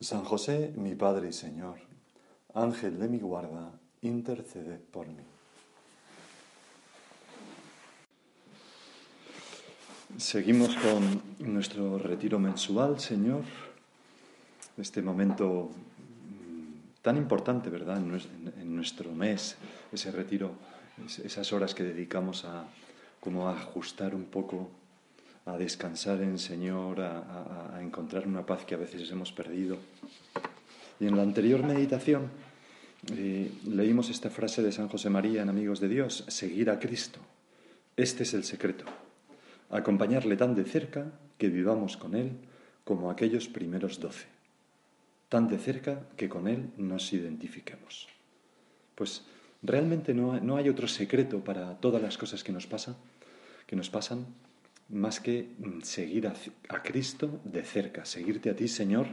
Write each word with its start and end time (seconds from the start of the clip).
San 0.00 0.24
José, 0.24 0.72
mi 0.76 0.94
Padre 0.94 1.28
y 1.28 1.32
Señor, 1.32 1.78
Ángel 2.54 2.98
de 2.98 3.08
mi 3.08 3.18
guarda, 3.18 3.72
intercede 4.02 4.78
por 4.78 5.06
mí. 5.06 5.24
Seguimos 10.18 10.76
con 10.76 11.52
nuestro 11.52 11.98
retiro 11.98 12.38
mensual, 12.38 13.00
Señor, 13.00 13.42
este 14.76 15.02
momento 15.02 15.70
mm, 15.70 17.00
tan 17.02 17.16
importante, 17.16 17.70
¿verdad?, 17.70 17.98
en 17.98 18.76
nuestro 18.76 19.12
mes, 19.12 19.56
ese 19.92 20.10
retiro, 20.10 20.52
esas 21.24 21.52
horas 21.52 21.74
que 21.74 21.82
dedicamos 21.82 22.44
a 22.44 22.66
como 23.20 23.48
a 23.48 23.52
ajustar 23.52 24.14
un 24.14 24.26
poco 24.26 24.70
a 25.46 25.56
descansar 25.56 26.20
en 26.22 26.38
Señor, 26.38 27.00
a, 27.00 27.78
encontrar 27.80 28.26
una 28.26 28.44
paz 28.44 28.64
que 28.64 28.74
a 28.74 28.78
veces 28.78 29.10
hemos 29.10 29.32
perdido. 29.32 29.78
Y 30.98 31.06
en 31.06 31.16
la 31.16 31.22
anterior 31.22 31.62
meditación 31.62 32.30
eh, 33.14 33.50
leímos 33.64 34.10
esta 34.10 34.28
frase 34.28 34.62
de 34.62 34.72
San 34.72 34.88
José 34.88 35.08
María 35.08 35.42
en 35.42 35.48
Amigos 35.48 35.78
de 35.78 35.88
Dios, 35.88 36.24
seguir 36.26 36.68
a 36.68 36.80
Cristo. 36.80 37.20
Este 37.96 38.24
es 38.24 38.34
el 38.34 38.42
secreto, 38.42 38.84
acompañarle 39.70 40.36
tan 40.36 40.54
de 40.54 40.64
cerca 40.64 41.12
que 41.38 41.48
vivamos 41.48 41.96
con 41.96 42.16
Él 42.16 42.32
como 42.84 43.10
aquellos 43.10 43.46
primeros 43.46 44.00
doce, 44.00 44.26
tan 45.28 45.46
de 45.46 45.58
cerca 45.58 46.08
que 46.16 46.28
con 46.28 46.48
Él 46.48 46.70
nos 46.76 47.12
identifiquemos. 47.12 48.08
Pues 48.96 49.22
realmente 49.62 50.12
no, 50.12 50.40
no 50.40 50.56
hay 50.56 50.68
otro 50.68 50.88
secreto 50.88 51.44
para 51.44 51.78
todas 51.78 52.02
las 52.02 52.18
cosas 52.18 52.42
que 52.42 52.52
nos 52.52 52.66
pasan, 52.66 52.96
que 53.66 53.76
nos 53.76 53.90
pasan 53.90 54.26
más 54.88 55.20
que 55.20 55.48
seguir 55.82 56.28
a, 56.28 56.82
Cristo 56.82 57.40
de 57.44 57.62
cerca, 57.62 58.04
seguirte 58.04 58.50
a 58.50 58.56
ti, 58.56 58.68
Señor, 58.68 59.06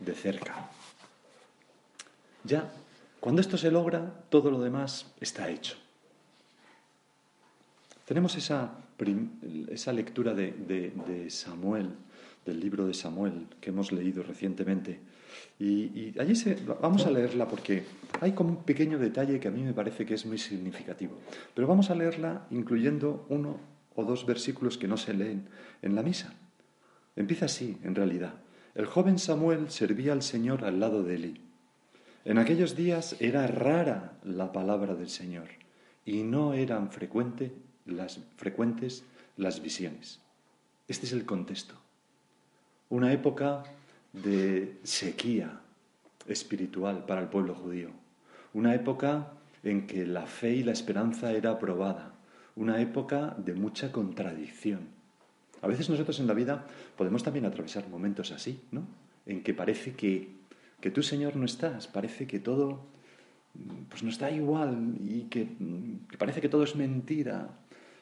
de 0.00 0.14
cerca. 0.14 0.70
Ya, 2.44 2.72
cuando 3.20 3.40
esto 3.40 3.56
se 3.56 3.70
logra, 3.70 4.24
todo 4.28 4.50
lo 4.50 4.60
demás 4.60 5.12
está 5.20 5.50
hecho. 5.50 5.76
Tenemos 8.06 8.34
esa, 8.34 8.72
esa 9.68 9.92
lectura 9.92 10.34
de, 10.34 11.26
Samuel, 11.28 11.90
del 12.44 12.58
libro 12.58 12.86
de 12.86 12.94
Samuel, 12.94 13.46
que 13.60 13.70
hemos 13.70 13.92
leído 13.92 14.22
recientemente. 14.24 14.98
Y, 15.60 16.18
allí 16.18 16.34
vamos 16.80 17.06
a 17.06 17.10
leerla 17.10 17.46
porque 17.46 17.84
hay 18.20 18.32
como 18.32 18.50
un 18.50 18.64
pequeño 18.64 18.98
detalle 18.98 19.38
que 19.38 19.46
a 19.46 19.52
mí 19.52 19.62
me 19.62 19.74
parece 19.74 20.04
que 20.04 20.14
es 20.14 20.26
muy 20.26 20.38
significativo. 20.38 21.12
Pero 21.54 21.68
vamos 21.68 21.90
a 21.90 21.94
leerla 21.94 22.46
incluyendo 22.50 23.26
uno 23.28 23.60
o 23.94 24.04
dos 24.04 24.26
versículos 24.26 24.78
que 24.78 24.88
no 24.88 24.96
se 24.96 25.14
leen 25.14 25.48
en 25.82 25.94
la 25.94 26.02
misa. 26.02 26.32
Empieza 27.16 27.46
así, 27.46 27.78
en 27.82 27.94
realidad. 27.94 28.34
El 28.74 28.86
joven 28.86 29.18
Samuel 29.18 29.70
servía 29.70 30.12
al 30.12 30.22
Señor 30.22 30.64
al 30.64 30.80
lado 30.80 31.02
de 31.02 31.14
Eli. 31.16 31.40
En 32.24 32.38
aquellos 32.38 32.76
días 32.76 33.16
era 33.18 33.46
rara 33.46 34.12
la 34.22 34.52
palabra 34.52 34.94
del 34.94 35.08
Señor 35.08 35.48
y 36.04 36.22
no 36.22 36.54
eran 36.54 36.90
frecuentes 36.90 37.52
las 39.36 39.62
visiones. 39.62 40.20
Este 40.86 41.06
es 41.06 41.12
el 41.12 41.24
contexto. 41.24 41.74
Una 42.88 43.12
época 43.12 43.64
de 44.12 44.78
sequía 44.82 45.60
espiritual 46.26 47.06
para 47.06 47.20
el 47.20 47.28
pueblo 47.28 47.54
judío. 47.54 47.90
Una 48.52 48.74
época 48.74 49.32
en 49.62 49.86
que 49.86 50.06
la 50.06 50.26
fe 50.26 50.54
y 50.54 50.62
la 50.62 50.72
esperanza 50.72 51.32
era 51.32 51.50
aprobada 51.50 52.09
una 52.60 52.80
época 52.80 53.34
de 53.38 53.54
mucha 53.54 53.90
contradicción. 53.90 54.80
A 55.62 55.66
veces 55.66 55.88
nosotros 55.88 56.20
en 56.20 56.26
la 56.26 56.34
vida 56.34 56.66
podemos 56.96 57.22
también 57.22 57.46
atravesar 57.46 57.88
momentos 57.88 58.32
así, 58.32 58.60
¿no? 58.70 58.86
En 59.24 59.42
que 59.42 59.54
parece 59.54 59.94
que, 59.94 60.28
que 60.80 60.90
tú, 60.90 61.02
Señor, 61.02 61.36
no 61.36 61.46
estás, 61.46 61.88
parece 61.88 62.26
que 62.26 62.38
todo 62.38 62.84
pues 63.88 64.02
nos 64.02 64.18
da 64.18 64.30
igual 64.30 64.98
y 65.04 65.22
que, 65.22 65.48
que 66.08 66.18
parece 66.18 66.40
que 66.40 66.48
todo 66.48 66.62
es 66.62 66.76
mentira, 66.76 67.48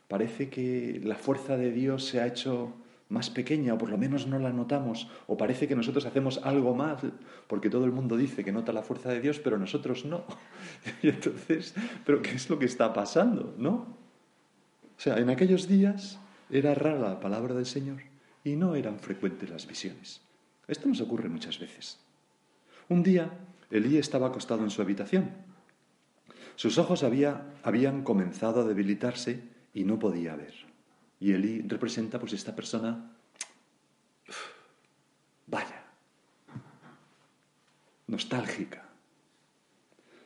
parece 0.08 0.50
que 0.50 1.00
la 1.04 1.14
fuerza 1.14 1.56
de 1.56 1.70
Dios 1.70 2.04
se 2.04 2.20
ha 2.20 2.26
hecho 2.26 2.74
más 3.08 3.30
pequeña 3.30 3.74
o 3.74 3.78
por 3.78 3.90
lo 3.90 3.96
menos 3.96 4.26
no 4.26 4.38
la 4.38 4.52
notamos 4.52 5.08
o 5.26 5.36
parece 5.38 5.66
que 5.66 5.74
nosotros 5.74 6.04
hacemos 6.04 6.40
algo 6.44 6.74
mal 6.74 7.14
porque 7.46 7.70
todo 7.70 7.86
el 7.86 7.92
mundo 7.92 8.18
dice 8.18 8.44
que 8.44 8.52
nota 8.52 8.72
la 8.72 8.82
fuerza 8.82 9.08
de 9.08 9.20
Dios 9.20 9.38
pero 9.38 9.56
nosotros 9.56 10.04
no. 10.04 10.24
Y 11.02 11.08
entonces, 11.08 11.74
¿pero 12.04 12.20
qué 12.20 12.32
es 12.32 12.50
lo 12.50 12.58
que 12.58 12.66
está 12.66 12.92
pasando? 12.92 13.54
¿No? 13.56 14.07
O 14.98 15.00
sea, 15.00 15.18
en 15.18 15.30
aquellos 15.30 15.68
días 15.68 16.18
era 16.50 16.74
rara 16.74 16.98
la 16.98 17.20
palabra 17.20 17.54
del 17.54 17.66
Señor 17.66 18.02
y 18.42 18.56
no 18.56 18.74
eran 18.74 18.98
frecuentes 18.98 19.48
las 19.48 19.66
visiones. 19.68 20.20
Esto 20.66 20.88
nos 20.88 21.00
ocurre 21.00 21.28
muchas 21.28 21.60
veces. 21.60 22.00
Un 22.88 23.04
día, 23.04 23.30
Elí 23.70 23.96
estaba 23.96 24.26
acostado 24.26 24.64
en 24.64 24.70
su 24.70 24.82
habitación. 24.82 25.30
Sus 26.56 26.78
ojos 26.78 27.04
habían 27.04 28.02
comenzado 28.02 28.62
a 28.62 28.64
debilitarse 28.64 29.44
y 29.72 29.84
no 29.84 30.00
podía 30.00 30.34
ver. 30.34 30.54
Y 31.20 31.32
Elí 31.32 31.62
representa 31.62 32.18
pues 32.18 32.32
esta 32.32 32.56
persona, 32.56 33.12
vaya, 35.46 35.84
nostálgica. 38.08 38.88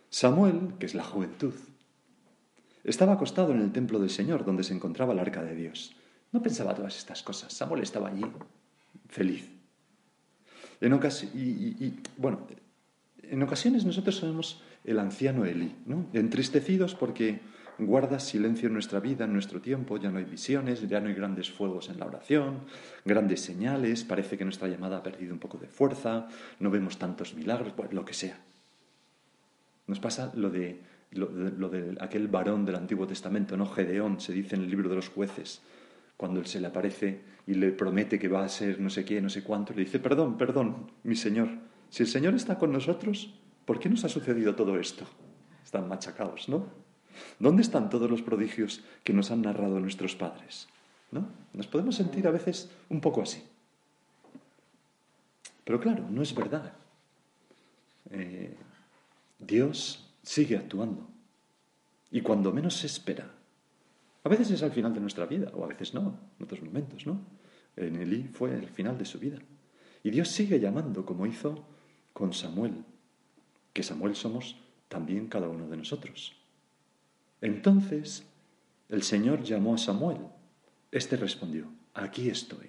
Samuel, 0.08 0.74
que 0.78 0.86
es 0.86 0.94
la 0.94 1.04
juventud, 1.04 1.54
estaba 2.84 3.14
acostado 3.14 3.52
en 3.52 3.60
el 3.60 3.72
templo 3.72 3.98
del 3.98 4.10
Señor, 4.10 4.44
donde 4.44 4.64
se 4.64 4.74
encontraba 4.74 5.12
el 5.12 5.18
arca 5.18 5.42
de 5.42 5.54
Dios. 5.54 5.94
No 6.32 6.42
pensaba 6.42 6.74
todas 6.74 6.96
estas 6.96 7.22
cosas. 7.22 7.52
Samuel 7.52 7.82
estaba 7.82 8.08
allí, 8.08 8.24
feliz. 9.08 9.48
En 10.80 10.92
ocasiones 13.42 13.84
nosotros 13.84 14.16
somos 14.16 14.62
el 14.84 14.98
anciano 14.98 15.44
Eli, 15.44 15.74
¿no? 15.86 16.06
entristecidos 16.12 16.94
porque 16.94 17.40
guarda 17.78 18.18
silencio 18.18 18.66
en 18.66 18.74
nuestra 18.74 19.00
vida, 19.00 19.24
en 19.24 19.32
nuestro 19.32 19.60
tiempo, 19.60 19.96
ya 19.96 20.10
no 20.10 20.18
hay 20.18 20.24
visiones, 20.24 20.86
ya 20.88 21.00
no 21.00 21.08
hay 21.08 21.14
grandes 21.14 21.50
fuegos 21.50 21.88
en 21.88 21.98
la 21.98 22.06
oración, 22.06 22.60
grandes 23.04 23.40
señales, 23.40 24.04
parece 24.04 24.36
que 24.36 24.44
nuestra 24.44 24.68
llamada 24.68 24.98
ha 24.98 25.02
perdido 25.02 25.32
un 25.32 25.40
poco 25.40 25.58
de 25.58 25.68
fuerza, 25.68 26.28
no 26.58 26.70
vemos 26.70 26.98
tantos 26.98 27.34
milagros, 27.34 27.72
lo 27.92 28.04
que 28.04 28.14
sea. 28.14 28.38
Nos 29.86 30.00
pasa 30.00 30.32
lo 30.34 30.50
de 30.50 30.80
lo, 31.12 31.68
de 31.68 31.96
aquel 32.00 32.28
varón 32.28 32.64
del 32.64 32.76
Antiguo 32.76 33.06
Testamento, 33.06 33.56
¿no? 33.56 33.66
Gedeón, 33.66 34.20
se 34.20 34.32
dice 34.32 34.56
en 34.56 34.62
el 34.62 34.70
libro 34.70 34.88
de 34.88 34.96
los 34.96 35.08
jueces, 35.08 35.62
cuando 36.16 36.40
él 36.40 36.46
se 36.46 36.60
le 36.60 36.68
aparece 36.68 37.20
y 37.46 37.54
le 37.54 37.72
promete 37.72 38.18
que 38.18 38.28
va 38.28 38.44
a 38.44 38.48
ser 38.48 38.80
no 38.80 38.90
sé 38.90 39.04
qué, 39.04 39.20
no 39.20 39.28
sé 39.28 39.42
cuánto, 39.42 39.72
le 39.74 39.84
dice, 39.84 39.98
perdón, 39.98 40.36
perdón, 40.38 40.90
mi 41.02 41.16
Señor, 41.16 41.48
si 41.90 42.02
el 42.02 42.08
Señor 42.08 42.34
está 42.34 42.58
con 42.58 42.72
nosotros, 42.72 43.34
¿por 43.64 43.78
qué 43.78 43.88
nos 43.88 44.04
ha 44.04 44.08
sucedido 44.08 44.54
todo 44.54 44.78
esto? 44.78 45.04
Están 45.64 45.88
machacados, 45.88 46.48
¿no? 46.48 46.66
¿Dónde 47.38 47.62
están 47.62 47.90
todos 47.90 48.10
los 48.10 48.22
prodigios 48.22 48.82
que 49.04 49.12
nos 49.12 49.30
han 49.30 49.42
narrado 49.42 49.80
nuestros 49.80 50.14
padres? 50.14 50.68
¿No? 51.10 51.28
Nos 51.52 51.66
podemos 51.66 51.96
sentir 51.96 52.26
a 52.26 52.30
veces 52.30 52.70
un 52.88 53.00
poco 53.00 53.20
así. 53.20 53.42
Pero 55.64 55.78
claro, 55.78 56.06
no 56.08 56.22
es 56.22 56.34
verdad. 56.34 56.72
Eh, 58.10 58.56
Dios 59.38 60.11
sigue 60.22 60.56
actuando. 60.56 61.08
Y 62.10 62.20
cuando 62.20 62.52
menos 62.52 62.76
se 62.76 62.86
espera, 62.86 63.30
a 64.24 64.28
veces 64.28 64.50
es 64.50 64.62
al 64.62 64.70
final 64.70 64.94
de 64.94 65.00
nuestra 65.00 65.26
vida, 65.26 65.50
o 65.54 65.64
a 65.64 65.68
veces 65.68 65.94
no, 65.94 66.18
en 66.38 66.44
otros 66.44 66.62
momentos, 66.62 67.06
¿no? 67.06 67.20
En 67.76 67.96
Elí 67.96 68.24
fue 68.24 68.54
el 68.54 68.68
final 68.68 68.98
de 68.98 69.04
su 69.04 69.18
vida. 69.18 69.38
Y 70.02 70.10
Dios 70.10 70.28
sigue 70.28 70.60
llamando, 70.60 71.04
como 71.04 71.26
hizo 71.26 71.64
con 72.12 72.32
Samuel, 72.32 72.84
que 73.72 73.82
Samuel 73.82 74.14
somos 74.14 74.56
también 74.88 75.28
cada 75.28 75.48
uno 75.48 75.68
de 75.68 75.76
nosotros. 75.76 76.36
Entonces 77.40 78.24
el 78.88 79.02
Señor 79.02 79.42
llamó 79.42 79.74
a 79.74 79.78
Samuel. 79.78 80.18
Este 80.90 81.16
respondió, 81.16 81.66
aquí 81.94 82.28
estoy. 82.28 82.68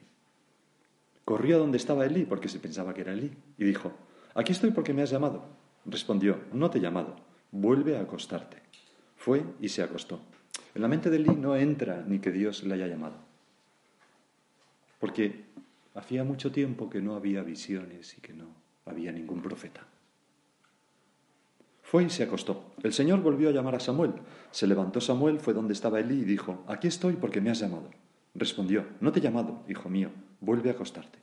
Corrió 1.25 1.57
a 1.57 1.59
donde 1.59 1.77
estaba 1.77 2.05
Elí, 2.05 2.25
porque 2.25 2.47
se 2.47 2.59
pensaba 2.59 2.93
que 2.93 3.01
era 3.01 3.13
Elí, 3.13 3.31
y 3.57 3.65
dijo, 3.65 3.91
aquí 4.33 4.53
estoy 4.53 4.71
porque 4.71 4.93
me 4.93 5.01
has 5.01 5.09
llamado. 5.09 5.43
Respondió, 5.85 6.39
no 6.53 6.69
te 6.69 6.77
he 6.77 6.81
llamado, 6.81 7.17
vuelve 7.53 7.97
a 7.97 8.01
acostarte. 8.01 8.57
Fue 9.15 9.45
y 9.61 9.69
se 9.69 9.83
acostó. 9.83 10.19
En 10.75 10.81
la 10.81 10.87
mente 10.87 11.09
de 11.09 11.19
Lee 11.19 11.35
no 11.37 11.55
entra 11.55 12.03
ni 12.05 12.19
que 12.19 12.31
Dios 12.31 12.63
le 12.63 12.73
haya 12.73 12.87
llamado. 12.87 13.15
Porque 14.99 15.45
hacía 15.93 16.23
mucho 16.23 16.51
tiempo 16.51 16.89
que 16.89 17.01
no 17.01 17.15
había 17.15 17.43
visiones 17.43 18.17
y 18.17 18.21
que 18.21 18.33
no. 18.33 18.47
había 18.85 19.11
ningún 19.13 19.41
profeta. 19.41 19.85
Fue 21.81 22.03
y 22.03 22.09
se 22.09 22.23
acostó. 22.23 22.73
El 22.81 22.91
Señor 22.91 23.21
volvió 23.21 23.49
a 23.49 23.51
llamar 23.53 23.75
a 23.75 23.79
Samuel. 23.79 24.13
Se 24.51 24.67
levantó 24.67 24.99
Samuel, 24.99 25.39
fue 25.39 25.53
donde 25.53 25.73
estaba 25.73 25.99
Elí 25.99 26.21
y 26.21 26.25
dijo, 26.25 26.63
Aquí 26.67 26.87
estoy 26.87 27.13
porque 27.13 27.39
me 27.39 27.51
has 27.51 27.59
llamado. 27.59 27.89
Respondió, 28.33 28.85
No 28.99 29.11
te 29.11 29.19
he 29.19 29.21
llamado, 29.21 29.63
hijo 29.69 29.89
mío, 29.89 30.09
vuelve 30.41 30.69
a 30.69 30.73
acostarte. 30.73 31.19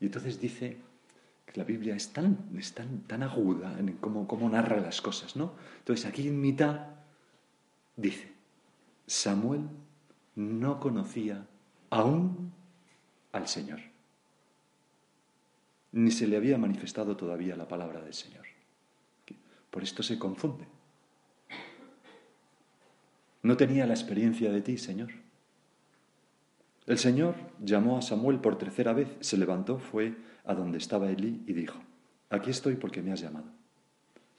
Y 0.00 0.06
entonces 0.06 0.40
dice 0.40 0.76
la 1.54 1.64
Biblia 1.64 1.94
es 1.94 2.12
tan, 2.12 2.48
tan, 3.06 3.22
aguda 3.22 3.78
en 3.78 3.94
cómo, 3.94 4.26
cómo 4.28 4.48
narra 4.48 4.80
las 4.80 5.00
cosas, 5.00 5.36
¿no? 5.36 5.52
Entonces 5.78 6.06
aquí 6.06 6.28
en 6.28 6.40
mitad 6.40 6.86
dice, 7.96 8.32
Samuel 9.06 9.62
no 10.36 10.80
conocía 10.80 11.46
aún 11.90 12.52
al 13.32 13.48
Señor, 13.48 13.80
ni 15.92 16.10
se 16.10 16.26
le 16.26 16.36
había 16.36 16.58
manifestado 16.58 17.16
todavía 17.16 17.56
la 17.56 17.68
palabra 17.68 18.00
del 18.00 18.14
Señor. 18.14 18.46
Por 19.70 19.82
esto 19.82 20.02
se 20.02 20.18
confunde. 20.18 20.66
No 23.42 23.56
tenía 23.56 23.86
la 23.86 23.94
experiencia 23.94 24.50
de 24.50 24.60
ti, 24.62 24.78
Señor. 24.78 25.10
El 26.88 26.98
Señor 26.98 27.36
llamó 27.62 27.98
a 27.98 28.02
Samuel 28.02 28.40
por 28.40 28.58
tercera 28.58 28.94
vez, 28.94 29.08
se 29.20 29.36
levantó, 29.36 29.78
fue 29.78 30.16
a 30.44 30.54
donde 30.54 30.78
estaba 30.78 31.10
Elí 31.10 31.44
y 31.46 31.52
dijo, 31.52 31.78
aquí 32.30 32.48
estoy 32.48 32.76
porque 32.76 33.02
me 33.02 33.12
has 33.12 33.20
llamado. 33.20 33.52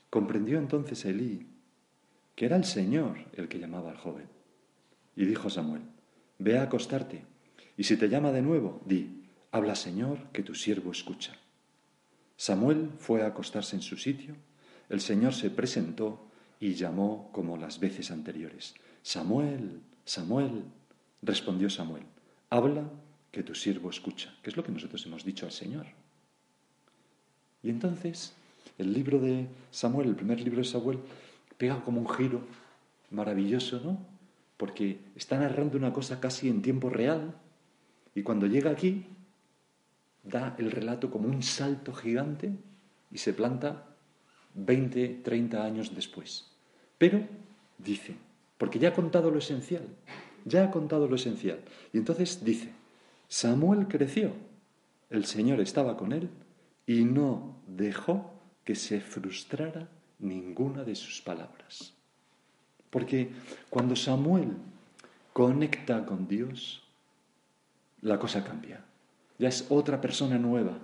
Comprendió 0.09 0.57
entonces 0.57 1.05
Elí 1.05 1.47
que 2.35 2.45
era 2.45 2.55
el 2.55 2.65
Señor 2.65 3.17
el 3.33 3.47
que 3.49 3.59
llamaba 3.59 3.91
al 3.91 3.97
joven. 3.97 4.25
Y 5.15 5.25
dijo 5.25 5.49
Samuel, 5.49 5.83
ve 6.39 6.57
a 6.57 6.63
acostarte, 6.63 7.23
y 7.77 7.83
si 7.83 7.97
te 7.97 8.09
llama 8.09 8.31
de 8.31 8.41
nuevo, 8.41 8.81
di, 8.85 9.25
habla 9.51 9.75
Señor, 9.75 10.31
que 10.31 10.41
tu 10.41 10.55
siervo 10.55 10.91
escucha. 10.91 11.33
Samuel 12.35 12.91
fue 12.97 13.21
a 13.21 13.27
acostarse 13.27 13.75
en 13.75 13.83
su 13.83 13.97
sitio, 13.97 14.35
el 14.87 15.01
Señor 15.01 15.35
se 15.35 15.51
presentó 15.51 16.31
y 16.59 16.73
llamó 16.73 17.29
como 17.31 17.57
las 17.57 17.79
veces 17.79 18.09
anteriores. 18.09 18.73
Samuel, 19.03 19.81
Samuel, 20.03 20.63
respondió 21.21 21.69
Samuel, 21.69 22.05
habla 22.49 22.89
que 23.31 23.43
tu 23.43 23.55
siervo 23.55 23.89
escucha, 23.89 24.33
que 24.41 24.49
es 24.49 24.57
lo 24.57 24.63
que 24.63 24.71
nosotros 24.71 25.05
hemos 25.05 25.23
dicho 25.23 25.45
al 25.45 25.51
Señor. 25.51 25.85
Y 27.61 27.69
entonces 27.69 28.33
el 28.77 28.93
libro 28.93 29.19
de 29.19 29.47
Samuel, 29.71 30.09
el 30.09 30.15
primer 30.15 30.41
libro 30.41 30.59
de 30.59 30.65
Samuel, 30.65 30.99
pega 31.57 31.83
como 31.83 31.99
un 31.99 32.09
giro 32.09 32.41
maravilloso, 33.11 33.81
¿no? 33.83 33.99
Porque 34.57 34.99
está 35.15 35.37
narrando 35.37 35.77
una 35.77 35.93
cosa 35.93 36.19
casi 36.19 36.49
en 36.49 36.61
tiempo 36.61 36.89
real 36.89 37.35
y 38.15 38.23
cuando 38.23 38.47
llega 38.47 38.71
aquí 38.71 39.05
da 40.23 40.55
el 40.57 40.71
relato 40.71 41.09
como 41.09 41.27
un 41.27 41.43
salto 41.43 41.93
gigante 41.93 42.51
y 43.11 43.17
se 43.17 43.33
planta 43.33 43.85
20, 44.55 45.21
30 45.23 45.63
años 45.63 45.95
después. 45.95 46.51
Pero, 46.97 47.25
dice, 47.77 48.15
porque 48.57 48.79
ya 48.79 48.89
ha 48.89 48.93
contado 48.93 49.31
lo 49.31 49.39
esencial, 49.39 49.87
ya 50.45 50.65
ha 50.65 50.71
contado 50.71 51.07
lo 51.07 51.15
esencial. 51.15 51.59
Y 51.93 51.97
entonces 51.97 52.43
dice, 52.43 52.71
Samuel 53.27 53.87
creció, 53.87 54.33
el 55.09 55.25
Señor 55.25 55.59
estaba 55.61 55.97
con 55.97 56.11
él 56.11 56.29
y 56.85 57.03
no 57.03 57.57
dejó 57.67 58.33
que 58.63 58.75
se 58.75 59.01
frustrara 59.01 59.89
ninguna 60.19 60.83
de 60.83 60.95
sus 60.95 61.21
palabras. 61.21 61.93
Porque 62.89 63.29
cuando 63.69 63.95
Samuel 63.95 64.53
conecta 65.33 66.05
con 66.05 66.27
Dios, 66.27 66.83
la 68.01 68.19
cosa 68.19 68.43
cambia. 68.43 68.83
Ya 69.37 69.47
es 69.47 69.67
otra 69.69 70.01
persona 70.01 70.37
nueva. 70.37 70.77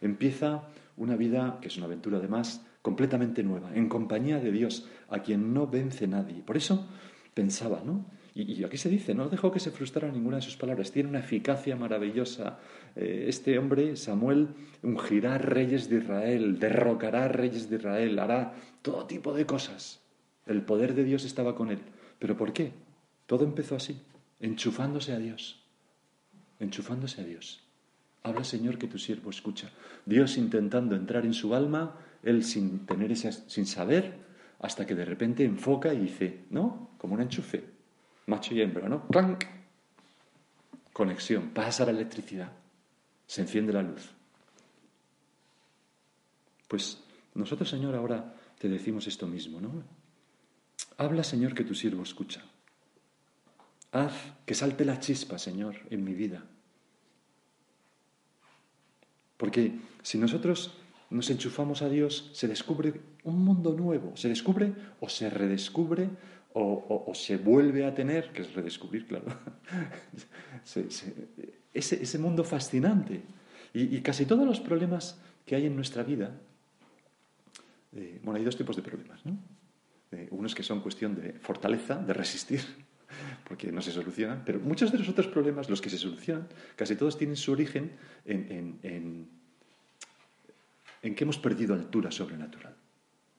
Empieza 0.00 0.64
una 0.96 1.16
vida, 1.16 1.58
que 1.60 1.68
es 1.68 1.76
una 1.76 1.86
aventura 1.86 2.18
además, 2.18 2.64
completamente 2.82 3.42
nueva, 3.42 3.74
en 3.74 3.88
compañía 3.88 4.40
de 4.40 4.52
Dios, 4.52 4.88
a 5.08 5.20
quien 5.20 5.54
no 5.54 5.66
vence 5.66 6.06
nadie. 6.06 6.42
Por 6.42 6.56
eso 6.56 6.86
pensaba, 7.34 7.82
¿no? 7.84 8.04
Y, 8.34 8.62
aquí 8.64 8.76
se 8.76 8.88
dice, 8.88 9.14
no 9.14 9.28
dejó 9.28 9.50
que 9.50 9.60
se 9.60 9.70
frustrara 9.70 10.10
ninguna 10.12 10.36
de 10.36 10.42
sus 10.42 10.56
palabras, 10.56 10.92
tiene 10.92 11.08
una 11.08 11.20
eficacia 11.20 11.76
maravillosa. 11.76 12.58
Eh, 12.94 13.26
este 13.28 13.58
hombre, 13.58 13.96
Samuel, 13.96 14.48
ungirá 14.82 15.38
reyes 15.38 15.88
de 15.88 15.98
Israel, 15.98 16.58
derrocará 16.58 17.28
reyes 17.28 17.68
de 17.68 17.76
Israel, 17.76 18.18
hará 18.18 18.54
todo 18.82 19.06
tipo 19.06 19.32
de 19.32 19.46
cosas. 19.46 20.00
El 20.46 20.62
poder 20.62 20.94
de 20.94 21.04
Dios 21.04 21.24
estaba 21.24 21.54
con 21.54 21.70
él. 21.70 21.80
¿Pero 22.18 22.36
por 22.36 22.52
qué? 22.52 22.72
Todo 23.26 23.44
empezó 23.44 23.76
así, 23.76 24.00
enchufándose 24.40 25.12
a 25.12 25.18
Dios, 25.18 25.64
enchufándose 26.60 27.20
a 27.20 27.24
Dios. 27.24 27.64
Habla, 28.22 28.44
Señor, 28.44 28.78
que 28.78 28.88
tu 28.88 28.98
siervo 28.98 29.30
escucha. 29.30 29.70
Dios 30.06 30.36
intentando 30.38 30.96
entrar 30.96 31.24
en 31.24 31.34
su 31.34 31.54
alma, 31.54 31.96
él 32.22 32.44
sin 32.44 32.86
tener 32.86 33.12
ese, 33.12 33.32
sin 33.32 33.66
saber, 33.66 34.14
hasta 34.60 34.86
que 34.86 34.94
de 34.94 35.04
repente 35.04 35.44
enfoca 35.44 35.94
y 35.94 36.00
dice, 36.00 36.44
¿no? 36.50 36.90
Como 36.98 37.14
un 37.14 37.22
enchufe, 37.22 37.77
macho 38.28 38.54
y 38.54 38.60
hembra, 38.60 38.88
¿no? 38.88 39.06
¡Clank! 39.08 39.44
Conexión, 40.92 41.50
pasa 41.50 41.84
la 41.84 41.92
electricidad, 41.92 42.52
se 43.26 43.40
enciende 43.40 43.72
la 43.72 43.82
luz. 43.82 44.10
Pues 46.68 46.98
nosotros, 47.34 47.68
Señor, 47.68 47.94
ahora 47.94 48.34
te 48.58 48.68
decimos 48.68 49.06
esto 49.06 49.26
mismo, 49.26 49.60
¿no? 49.60 49.82
Habla, 50.98 51.24
Señor, 51.24 51.54
que 51.54 51.64
tu 51.64 51.74
siervo 51.74 52.02
escucha. 52.02 52.42
Haz 53.92 54.12
que 54.44 54.54
salte 54.54 54.84
la 54.84 55.00
chispa, 55.00 55.38
Señor, 55.38 55.76
en 55.90 56.04
mi 56.04 56.14
vida. 56.14 56.44
Porque 59.36 59.78
si 60.02 60.18
nosotros 60.18 60.72
nos 61.10 61.30
enchufamos 61.30 61.80
a 61.80 61.88
Dios, 61.88 62.30
se 62.34 62.48
descubre 62.48 63.00
un 63.24 63.42
mundo 63.44 63.72
nuevo, 63.72 64.16
se 64.16 64.28
descubre 64.28 64.74
o 65.00 65.08
se 65.08 65.30
redescubre 65.30 66.10
o, 66.60 67.14
se 67.14 67.36
vuelve 67.36 67.84
a 67.84 67.94
tener, 67.94 68.32
que 68.32 68.42
es 68.42 68.54
redescubrir, 68.54 69.06
claro, 69.06 69.26
ese, 71.74 72.18
mundo 72.18 72.44
fascinante. 72.44 73.22
Y, 73.72 74.00
casi 74.00 74.26
todos 74.26 74.46
los 74.46 74.60
problemas 74.60 75.20
que 75.46 75.56
hay 75.56 75.66
en 75.66 75.76
nuestra 75.76 76.02
vida, 76.02 76.34
eh, 77.94 78.20
bueno, 78.22 78.38
hay 78.38 78.44
dos 78.44 78.56
tipos 78.56 78.76
de 78.76 78.82
problemas, 78.82 79.24
¿no? 79.24 79.38
Eh, 80.10 80.28
unos 80.30 80.54
que 80.54 80.62
son 80.62 80.80
cuestión 80.80 81.14
de 81.14 81.34
fortaleza, 81.34 81.96
de 81.96 82.12
resistir, 82.12 82.62
porque 83.48 83.70
no 83.70 83.82
se 83.82 83.92
solucionan, 83.92 84.42
pero 84.44 84.58
muchos 84.58 84.90
de 84.90 84.98
los 84.98 85.08
otros 85.08 85.28
problemas, 85.28 85.68
los 85.68 85.80
que 85.80 85.90
se 85.90 85.98
solucionan, 85.98 86.48
casi 86.76 86.96
todos 86.96 87.16
tienen 87.16 87.36
su 87.36 87.52
origen 87.52 87.92
en 88.24 89.28
en 91.02 91.14
que 91.14 91.24
hemos 91.24 91.38
perdido 91.38 91.74
altura 91.74 92.10
sobrenatural. 92.10 92.74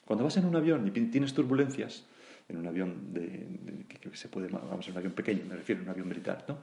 Cuando 0.05 0.23
vas 0.23 0.38
en 0.38 0.45
un 0.45 0.55
avión 0.55 0.88
y 0.88 0.91
tienes 0.91 1.33
turbulencias, 1.33 2.05
en 2.49 2.57
un 2.57 2.67
avión 2.67 3.13
de, 3.13 3.85
que 3.87 4.15
se 4.17 4.27
puede, 4.27 4.47
vamos 4.49 4.87
a 4.87 4.91
un 4.91 4.97
avión 4.97 5.13
pequeño, 5.13 5.43
me 5.47 5.55
refiero 5.55 5.81
a 5.81 5.83
un 5.85 5.89
avión 5.89 6.07
militar, 6.07 6.45
¿no? 6.47 6.57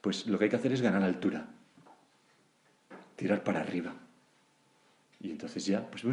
Pues 0.00 0.26
lo 0.26 0.38
que 0.38 0.44
hay 0.44 0.50
que 0.50 0.56
hacer 0.56 0.72
es 0.72 0.82
ganar 0.82 1.02
altura, 1.02 1.46
tirar 3.16 3.42
para 3.42 3.60
arriba. 3.60 3.94
Y 5.20 5.30
entonces 5.30 5.64
ya, 5.66 5.88
pues 5.88 6.04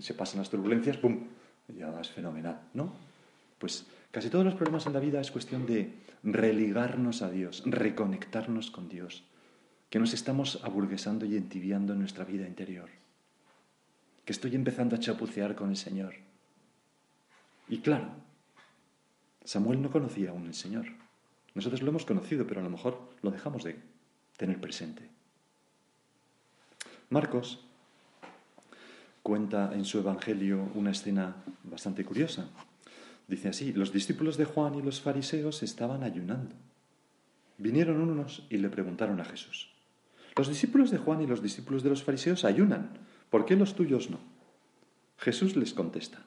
se, 0.00 0.14
pasan 0.14 0.40
las 0.40 0.50
turbulencias, 0.50 0.96
¡pum! 0.96 1.26
Ya 1.76 1.90
vas 1.90 2.10
fenomenal, 2.10 2.60
¿no? 2.74 2.92
Pues 3.58 3.86
casi 4.10 4.28
todos 4.28 4.44
los 4.44 4.54
problemas 4.54 4.86
en 4.86 4.92
la 4.92 5.00
vida 5.00 5.20
es 5.20 5.30
cuestión 5.30 5.66
de 5.66 5.94
religarnos 6.22 7.22
a 7.22 7.30
Dios, 7.30 7.62
reconectarnos 7.66 8.70
con 8.70 8.88
Dios, 8.88 9.24
que 9.90 9.98
nos 9.98 10.12
estamos 10.12 10.60
aburguesando 10.64 11.24
y 11.26 11.36
entibiando 11.36 11.92
en 11.92 12.00
nuestra 12.00 12.24
vida 12.24 12.46
interior 12.46 12.88
que 14.24 14.32
estoy 14.32 14.54
empezando 14.54 14.96
a 14.96 15.00
chapucear 15.00 15.54
con 15.54 15.70
el 15.70 15.76
Señor. 15.76 16.14
Y 17.68 17.78
claro, 17.78 18.08
Samuel 19.44 19.82
no 19.82 19.90
conocía 19.90 20.30
aún 20.30 20.46
el 20.46 20.54
Señor. 20.54 20.86
Nosotros 21.54 21.82
lo 21.82 21.90
hemos 21.90 22.04
conocido, 22.04 22.46
pero 22.46 22.60
a 22.60 22.64
lo 22.64 22.70
mejor 22.70 22.98
lo 23.22 23.30
dejamos 23.30 23.62
de 23.64 23.78
tener 24.36 24.60
presente. 24.60 25.08
Marcos 27.10 27.64
cuenta 29.22 29.72
en 29.74 29.84
su 29.84 29.98
Evangelio 29.98 30.68
una 30.74 30.90
escena 30.90 31.36
bastante 31.62 32.04
curiosa. 32.04 32.48
Dice 33.28 33.48
así, 33.48 33.72
los 33.72 33.92
discípulos 33.92 34.36
de 34.36 34.44
Juan 34.44 34.74
y 34.74 34.82
los 34.82 35.00
fariseos 35.00 35.62
estaban 35.62 36.02
ayunando. 36.02 36.54
Vinieron 37.58 38.00
unos 38.00 38.46
y 38.50 38.58
le 38.58 38.68
preguntaron 38.68 39.20
a 39.20 39.24
Jesús, 39.24 39.70
los 40.36 40.48
discípulos 40.48 40.90
de 40.90 40.98
Juan 40.98 41.22
y 41.22 41.26
los 41.26 41.40
discípulos 41.40 41.84
de 41.84 41.90
los 41.90 42.02
fariseos 42.02 42.44
ayunan 42.44 42.98
¿Por 43.34 43.46
qué 43.46 43.56
los 43.56 43.74
tuyos 43.74 44.10
no? 44.10 44.20
Jesús 45.18 45.56
les 45.56 45.74
contesta, 45.74 46.24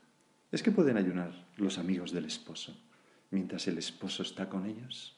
¿es 0.52 0.62
que 0.62 0.72
pueden 0.72 0.98
ayunar 0.98 1.32
los 1.56 1.78
amigos 1.78 2.12
del 2.12 2.26
esposo 2.26 2.76
mientras 3.32 3.68
el 3.68 3.78
esposo 3.78 4.24
está 4.24 4.50
con 4.50 4.66
ellos? 4.66 5.16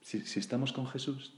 Si, 0.00 0.18
estamos 0.38 0.72
con 0.72 0.86
Jesús, 0.86 1.34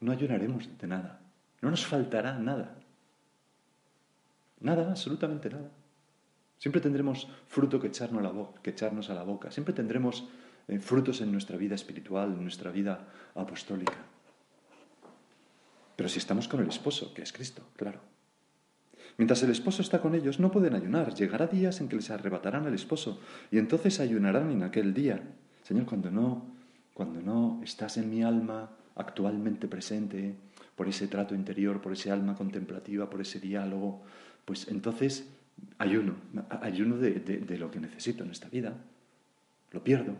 no 0.00 0.12
ayunaremos 0.12 0.68
de 0.78 0.86
nada, 0.86 1.20
no 1.60 1.70
nos 1.70 1.86
faltará 1.86 2.38
nada. 2.38 2.76
Nada, 4.60 4.90
absolutamente 4.90 5.48
nada. 5.48 5.70
Siempre 6.58 6.82
tendremos 6.82 7.28
fruto 7.46 7.80
que 7.80 7.86
echarnos, 7.86 8.22
la 8.22 8.30
boca, 8.30 8.60
que 8.60 8.70
echarnos 8.70 9.08
a 9.08 9.14
la 9.14 9.22
boca. 9.22 9.50
Siempre 9.50 9.72
tendremos 9.72 10.28
eh, 10.68 10.78
frutos 10.78 11.22
en 11.22 11.32
nuestra 11.32 11.56
vida 11.56 11.74
espiritual, 11.74 12.32
en 12.32 12.42
nuestra 12.42 12.70
vida 12.70 13.08
apostólica. 13.34 13.96
Pero 15.96 16.08
si 16.08 16.18
estamos 16.18 16.48
con 16.48 16.60
el 16.60 16.68
esposo, 16.68 17.14
que 17.14 17.22
es 17.22 17.32
Cristo, 17.32 17.62
claro. 17.76 18.09
Mientras 19.20 19.42
el 19.42 19.50
esposo 19.50 19.82
está 19.82 20.00
con 20.00 20.14
ellos, 20.14 20.40
no 20.40 20.50
pueden 20.50 20.74
ayunar. 20.74 21.12
Llegará 21.12 21.46
días 21.46 21.82
en 21.82 21.90
que 21.90 21.96
les 21.96 22.08
arrebatarán 22.08 22.66
al 22.66 22.72
esposo 22.72 23.20
y 23.50 23.58
entonces 23.58 24.00
ayunarán 24.00 24.50
en 24.50 24.62
aquel 24.62 24.94
día. 24.94 25.20
Señor, 25.62 25.84
cuando 25.84 26.10
no, 26.10 26.46
cuando 26.94 27.20
no 27.20 27.60
estás 27.62 27.98
en 27.98 28.08
mi 28.08 28.22
alma 28.22 28.70
actualmente 28.96 29.68
presente, 29.68 30.36
por 30.74 30.88
ese 30.88 31.06
trato 31.06 31.34
interior, 31.34 31.82
por 31.82 31.92
ese 31.92 32.10
alma 32.10 32.34
contemplativa, 32.34 33.10
por 33.10 33.20
ese 33.20 33.40
diálogo, 33.40 34.00
pues 34.46 34.68
entonces 34.68 35.28
ayuno, 35.76 36.14
ayuno 36.62 36.96
de, 36.96 37.56
lo 37.58 37.70
que 37.70 37.78
necesito 37.78 38.24
en 38.24 38.30
esta 38.30 38.48
vida. 38.48 38.72
Lo 39.72 39.84
pierdo. 39.84 40.14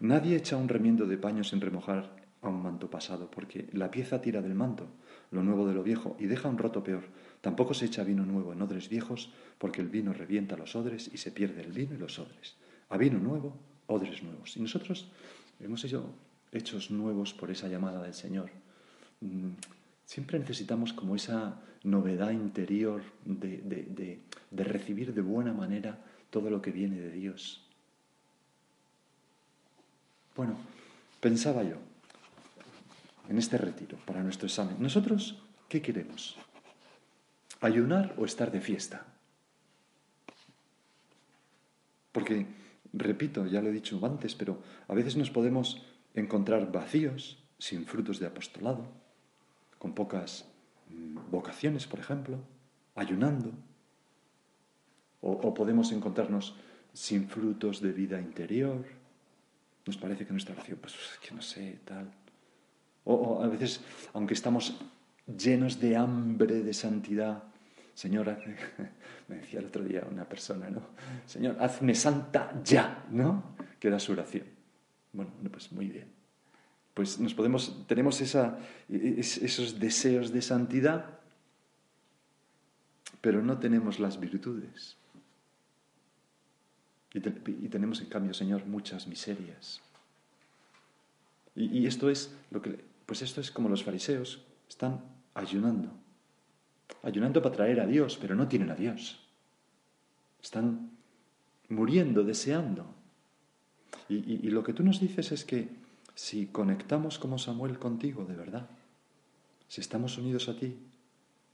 Nadie 0.00 0.36
echa 0.36 0.56
un 0.56 0.70
remiendo 0.70 1.06
de 1.06 1.18
paño 1.18 1.44
sin 1.44 1.60
remojar 1.60 2.25
a 2.42 2.48
un 2.48 2.62
manto 2.62 2.90
pasado, 2.90 3.30
porque 3.30 3.68
la 3.72 3.90
pieza 3.90 4.20
tira 4.20 4.42
del 4.42 4.54
manto, 4.54 4.86
lo 5.30 5.42
nuevo 5.42 5.66
de 5.66 5.74
lo 5.74 5.82
viejo, 5.82 6.16
y 6.18 6.26
deja 6.26 6.48
un 6.48 6.58
roto 6.58 6.82
peor. 6.82 7.04
Tampoco 7.40 7.74
se 7.74 7.86
echa 7.86 8.04
vino 8.04 8.24
nuevo 8.24 8.52
en 8.52 8.62
odres 8.62 8.88
viejos, 8.88 9.32
porque 9.58 9.80
el 9.80 9.88
vino 9.88 10.12
revienta 10.12 10.56
los 10.56 10.76
odres 10.76 11.10
y 11.12 11.18
se 11.18 11.30
pierde 11.30 11.62
el 11.62 11.72
vino 11.72 11.94
y 11.94 11.98
los 11.98 12.18
odres. 12.18 12.56
A 12.88 12.96
vino 12.96 13.18
nuevo, 13.18 13.56
odres 13.86 14.22
nuevos. 14.22 14.56
Y 14.56 14.60
nosotros 14.60 15.10
hemos 15.60 15.80
sido 15.80 16.10
hechos 16.52 16.90
nuevos 16.90 17.34
por 17.34 17.50
esa 17.50 17.68
llamada 17.68 18.02
del 18.02 18.14
Señor. 18.14 18.50
Mm, 19.20 19.50
siempre 20.04 20.38
necesitamos 20.38 20.92
como 20.92 21.16
esa 21.16 21.60
novedad 21.82 22.30
interior 22.30 23.02
de, 23.24 24.20
de 24.50 24.64
recibir 24.64 25.14
de 25.14 25.22
buena 25.22 25.52
manera 25.52 26.04
todo 26.30 26.50
lo 26.50 26.60
que 26.62 26.70
viene 26.70 27.00
de 27.00 27.12
Dios. 27.12 27.62
Bueno, 30.36 30.54
pensaba 31.20 31.62
yo, 31.62 31.76
en 33.28 33.38
este 33.38 33.58
retiro 33.58 33.98
para 34.06 34.22
nuestro 34.22 34.46
examen. 34.46 34.76
¿Nosotros 34.78 35.42
qué 35.68 35.82
queremos? 35.82 36.36
¿Ayunar 37.60 38.14
o 38.18 38.24
estar 38.24 38.50
de 38.50 38.60
fiesta? 38.60 39.06
Porque, 42.12 42.46
repito, 42.92 43.46
ya 43.46 43.60
lo 43.60 43.68
he 43.68 43.72
dicho 43.72 44.00
antes, 44.04 44.34
pero 44.34 44.62
a 44.88 44.94
veces 44.94 45.16
nos 45.16 45.30
podemos 45.30 45.84
encontrar 46.14 46.72
vacíos, 46.72 47.42
sin 47.58 47.84
frutos 47.84 48.18
de 48.20 48.26
apostolado, 48.26 48.86
con 49.78 49.94
pocas 49.94 50.46
mm, 50.88 51.30
vocaciones, 51.30 51.86
por 51.86 52.00
ejemplo, 52.00 52.38
ayunando. 52.94 53.52
O, 55.20 55.52
podemos 55.54 55.92
encontrarnos 55.92 56.54
sin 56.92 57.28
frutos 57.28 57.80
de 57.80 57.92
vida 57.92 58.20
interior. 58.20 58.84
Nos 59.84 59.96
parece 59.96 60.24
que 60.24 60.32
nuestra 60.32 60.54
oración, 60.54 60.78
pues 60.80 60.94
que 61.20 61.34
no 61.34 61.42
sé, 61.42 61.80
tal. 61.84 62.10
O, 63.06 63.42
a 63.42 63.46
veces, 63.46 63.80
aunque 64.12 64.34
estamos 64.34 64.74
llenos 65.26 65.80
de 65.80 65.96
hambre 65.96 66.62
de 66.62 66.74
santidad, 66.74 67.42
Señor, 67.94 68.36
me 69.28 69.36
decía 69.36 69.60
el 69.60 69.66
otro 69.66 69.84
día 69.84 70.06
una 70.10 70.28
persona, 70.28 70.68
¿no? 70.68 70.82
Señor, 71.24 71.56
hazme 71.60 71.94
santa 71.94 72.52
ya, 72.62 73.06
¿no? 73.10 73.54
Que 73.80 73.88
era 73.88 73.98
su 73.98 74.12
oración. 74.12 74.44
Bueno, 75.12 75.30
pues 75.50 75.72
muy 75.72 75.88
bien. 75.88 76.08
Pues 76.94 77.20
nos 77.20 77.32
podemos, 77.32 77.86
tenemos 77.86 78.20
esa, 78.20 78.58
esos 78.88 79.78
deseos 79.78 80.32
de 80.32 80.42
santidad, 80.42 81.20
pero 83.20 83.40
no 83.40 83.58
tenemos 83.58 84.00
las 84.00 84.18
virtudes. 84.18 84.96
Y, 87.14 87.20
tenemos, 87.20 88.00
en 88.00 88.08
cambio, 88.08 88.34
Señor, 88.34 88.66
muchas 88.66 89.06
miserias. 89.06 89.80
Y 91.54 91.86
esto 91.86 92.10
es 92.10 92.34
lo 92.50 92.60
que 92.60 92.95
pues 93.06 93.22
esto 93.22 93.40
es 93.40 93.50
como 93.52 93.68
los 93.68 93.84
fariseos, 93.84 94.42
están 94.68 95.00
ayunando. 95.34 95.90
Ayunando 97.02 97.40
para 97.40 97.54
traer 97.54 97.80
a 97.80 97.86
Dios, 97.86 98.18
pero 98.20 98.34
no 98.34 98.48
tienen 98.48 98.70
a 98.70 98.74
Dios. 98.74 99.20
Están 100.42 100.90
muriendo, 101.68 102.24
deseando. 102.24 102.86
Y, 104.08 104.50
lo 104.50 104.62
que 104.62 104.72
tú 104.72 104.84
nos 104.84 105.00
dices 105.00 105.32
es 105.32 105.44
que 105.44 105.68
si 106.14 106.46
conectamos 106.46 107.18
como 107.18 107.38
Samuel 107.38 107.78
contigo 107.78 108.24
de 108.24 108.36
verdad, 108.36 108.68
si 109.68 109.80
estamos 109.80 110.16
unidos 110.18 110.48
a 110.48 110.56
ti, 110.56 110.76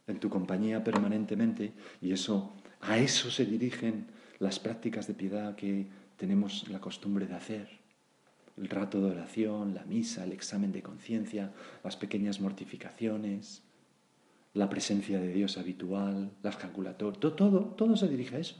en 0.06 0.20
tu 0.20 0.28
compañía 0.28 0.84
permanentemente, 0.84 1.72
y 2.00 2.12
eso, 2.12 2.52
a 2.80 2.98
eso 2.98 3.30
se 3.30 3.46
dirigen 3.46 4.06
las 4.38 4.58
prácticas 4.58 5.06
de 5.06 5.14
piedad 5.14 5.54
que 5.54 5.86
tenemos 6.16 6.68
la 6.68 6.80
costumbre 6.80 7.26
de 7.26 7.34
hacer 7.34 7.81
el 8.56 8.68
rato 8.68 9.00
de 9.00 9.10
oración, 9.10 9.74
la 9.74 9.84
misa, 9.84 10.24
el 10.24 10.32
examen 10.32 10.72
de 10.72 10.82
conciencia, 10.82 11.52
las 11.82 11.96
pequeñas 11.96 12.40
mortificaciones, 12.40 13.62
la 14.54 14.68
presencia 14.68 15.18
de 15.20 15.32
Dios 15.32 15.56
habitual, 15.56 16.30
las 16.42 16.56
calculatorias, 16.56 17.18
todo, 17.18 17.32
todo, 17.32 17.60
todo 17.60 17.96
se 17.96 18.08
dirige 18.08 18.36
a 18.36 18.40
eso. 18.40 18.56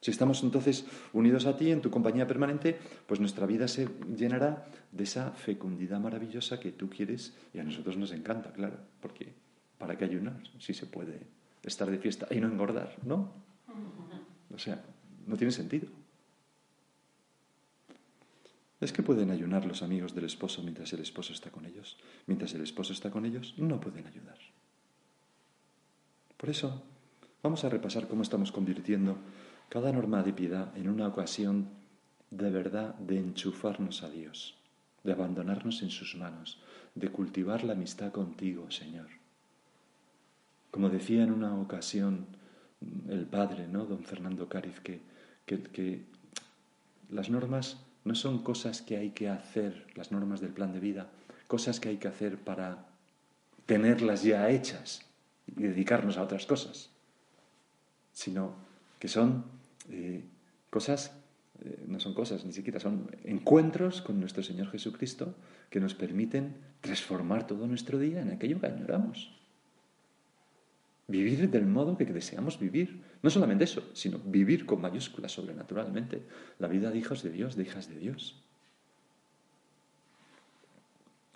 Si 0.00 0.10
estamos 0.10 0.42
entonces 0.42 0.84
unidos 1.14 1.46
a 1.46 1.56
ti 1.56 1.70
en 1.70 1.80
tu 1.80 1.90
compañía 1.90 2.26
permanente, 2.26 2.76
pues 3.06 3.20
nuestra 3.20 3.46
vida 3.46 3.66
se 3.68 3.88
llenará 4.14 4.66
de 4.92 5.04
esa 5.04 5.30
fecundidad 5.30 5.98
maravillosa 5.98 6.60
que 6.60 6.72
tú 6.72 6.90
quieres 6.90 7.34
y 7.54 7.58
a 7.58 7.64
nosotros 7.64 7.96
nos 7.96 8.12
encanta, 8.12 8.52
claro, 8.52 8.76
porque 9.00 9.32
¿para 9.78 9.96
qué 9.96 10.04
ayunar 10.04 10.36
si 10.58 10.74
se 10.74 10.84
puede 10.84 11.26
estar 11.62 11.90
de 11.90 11.96
fiesta 11.96 12.26
y 12.30 12.38
no 12.38 12.48
engordar, 12.48 12.94
no? 13.02 13.32
O 14.54 14.58
sea, 14.58 14.84
no 15.26 15.38
tiene 15.38 15.52
sentido. 15.52 15.88
Es 18.84 18.92
que 18.92 19.02
pueden 19.02 19.30
ayunar 19.30 19.64
los 19.64 19.82
amigos 19.82 20.14
del 20.14 20.26
esposo 20.26 20.62
mientras 20.62 20.92
el 20.92 21.00
esposo 21.00 21.32
está 21.32 21.48
con 21.50 21.64
ellos. 21.64 21.96
Mientras 22.26 22.52
el 22.52 22.60
esposo 22.60 22.92
está 22.92 23.10
con 23.10 23.24
ellos, 23.24 23.54
no 23.56 23.80
pueden 23.80 24.06
ayudar. 24.06 24.36
Por 26.36 26.50
eso, 26.50 26.82
vamos 27.42 27.64
a 27.64 27.70
repasar 27.70 28.08
cómo 28.08 28.22
estamos 28.22 28.52
convirtiendo 28.52 29.16
cada 29.70 29.90
norma 29.90 30.22
de 30.22 30.34
piedad 30.34 30.76
en 30.76 30.90
una 30.90 31.08
ocasión 31.08 31.70
de 32.30 32.50
verdad 32.50 32.94
de 32.96 33.20
enchufarnos 33.20 34.02
a 34.02 34.10
Dios, 34.10 34.58
de 35.02 35.12
abandonarnos 35.12 35.80
en 35.80 35.88
sus 35.88 36.14
manos, 36.14 36.60
de 36.94 37.08
cultivar 37.08 37.64
la 37.64 37.72
amistad 37.72 38.12
contigo, 38.12 38.70
Señor. 38.70 39.08
Como 40.70 40.90
decía 40.90 41.22
en 41.22 41.32
una 41.32 41.58
ocasión 41.58 42.26
el 43.08 43.24
padre, 43.24 43.66
¿no? 43.66 43.86
Don 43.86 44.04
Fernando 44.04 44.46
Cáriz, 44.46 44.78
que, 44.80 46.04
las 47.08 47.30
normas 47.30 47.78
no 48.04 48.14
son 48.14 48.42
cosas 48.42 48.82
que 48.82 48.96
hay 48.96 49.10
que 49.10 49.28
hacer, 49.28 49.86
las 49.94 50.12
normas 50.12 50.40
del 50.40 50.52
plan 50.52 50.72
de 50.72 50.80
vida, 50.80 51.10
cosas 51.48 51.80
que 51.80 51.88
hay 51.88 51.96
que 51.96 52.08
hacer 52.08 52.38
para 52.38 52.86
tenerlas 53.66 54.22
ya 54.22 54.50
hechas 54.50 55.06
y 55.46 55.62
dedicarnos 55.62 56.18
a 56.18 56.22
otras 56.22 56.46
cosas, 56.46 56.90
sino 58.12 58.54
que 58.98 59.08
son 59.08 59.44
eh, 59.90 60.22
cosas, 60.70 61.12
eh, 61.64 61.84
no 61.86 62.00
son 62.00 62.14
cosas 62.14 62.44
ni 62.44 62.52
siquiera, 62.52 62.80
son 62.80 63.10
encuentros 63.24 64.02
con 64.02 64.20
nuestro 64.20 64.42
Señor 64.42 64.70
Jesucristo 64.70 65.34
que 65.70 65.80
nos 65.80 65.94
permiten 65.94 66.56
transformar 66.80 67.46
todo 67.46 67.66
nuestro 67.66 67.98
día 67.98 68.20
en 68.20 68.30
aquello 68.30 68.60
que 68.60 68.66
añoramos. 68.66 69.32
Vivir 71.06 71.50
del 71.50 71.66
modo 71.66 71.96
que 71.96 72.04
deseamos 72.06 72.58
vivir. 72.58 73.02
No 73.22 73.30
solamente 73.30 73.64
eso, 73.64 73.90
sino 73.92 74.18
vivir 74.18 74.64
con 74.64 74.80
mayúsculas 74.80 75.32
sobrenaturalmente 75.32 76.22
la 76.58 76.68
vida 76.68 76.90
de 76.90 76.98
hijos 76.98 77.22
de 77.22 77.30
Dios, 77.30 77.56
de 77.56 77.64
hijas 77.64 77.88
de 77.88 77.98
Dios. 77.98 78.42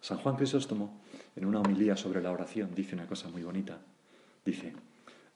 San 0.01 0.19
Juan 0.19 0.37
Crisóstomo, 0.37 1.01
en 1.37 1.45
una 1.45 1.61
homilía 1.61 1.97
sobre 1.97 2.23
la 2.23 2.31
oración, 2.31 2.75
dice 2.75 2.95
una 2.95 3.07
cosa 3.07 3.29
muy 3.29 3.43
bonita. 3.43 3.81
Dice, 4.45 4.73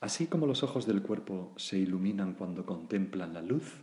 así 0.01 0.27
como 0.27 0.47
los 0.47 0.63
ojos 0.63 0.87
del 0.87 1.03
cuerpo 1.03 1.53
se 1.57 1.79
iluminan 1.79 2.35
cuando 2.35 2.65
contemplan 2.65 3.35
la 3.35 3.43
luz, 3.43 3.75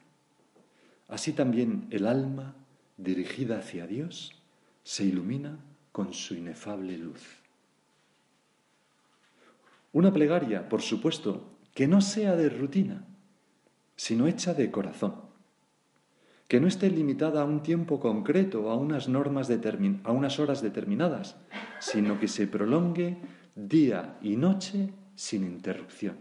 así 1.08 1.34
también 1.34 1.88
el 1.92 2.08
alma 2.08 2.56
dirigida 2.98 3.60
hacia 3.60 3.86
Dios 3.86 4.42
se 4.84 5.06
ilumina 5.06 5.60
con 5.92 6.14
su 6.14 6.34
inefable 6.36 6.98
luz. 6.98 7.22
Una 9.92 10.14
plegaria, 10.14 10.70
por 10.70 10.82
supuesto, 10.82 11.58
que 11.74 11.88
no 11.88 12.02
sea 12.02 12.36
de 12.36 12.50
rutina, 12.50 13.06
sino 13.96 14.28
hecha 14.28 14.54
de 14.54 14.70
corazón, 14.70 15.16
que 16.48 16.60
no 16.60 16.68
esté 16.68 16.90
limitada 16.90 17.42
a 17.42 17.46
un 17.46 17.64
tiempo 17.64 18.00
concreto, 18.00 18.70
a 18.70 18.76
unas 18.76 19.08
normas 19.10 19.50
a 20.04 20.12
unas 20.12 20.40
horas 20.40 20.62
determinadas, 20.62 21.38
sino 21.80 22.20
que 22.20 22.28
se 22.28 22.48
prolongue 22.48 23.18
día 23.56 24.18
y 24.22 24.36
noche 24.36 24.94
sin 25.16 25.44
interrupción. 25.44 26.18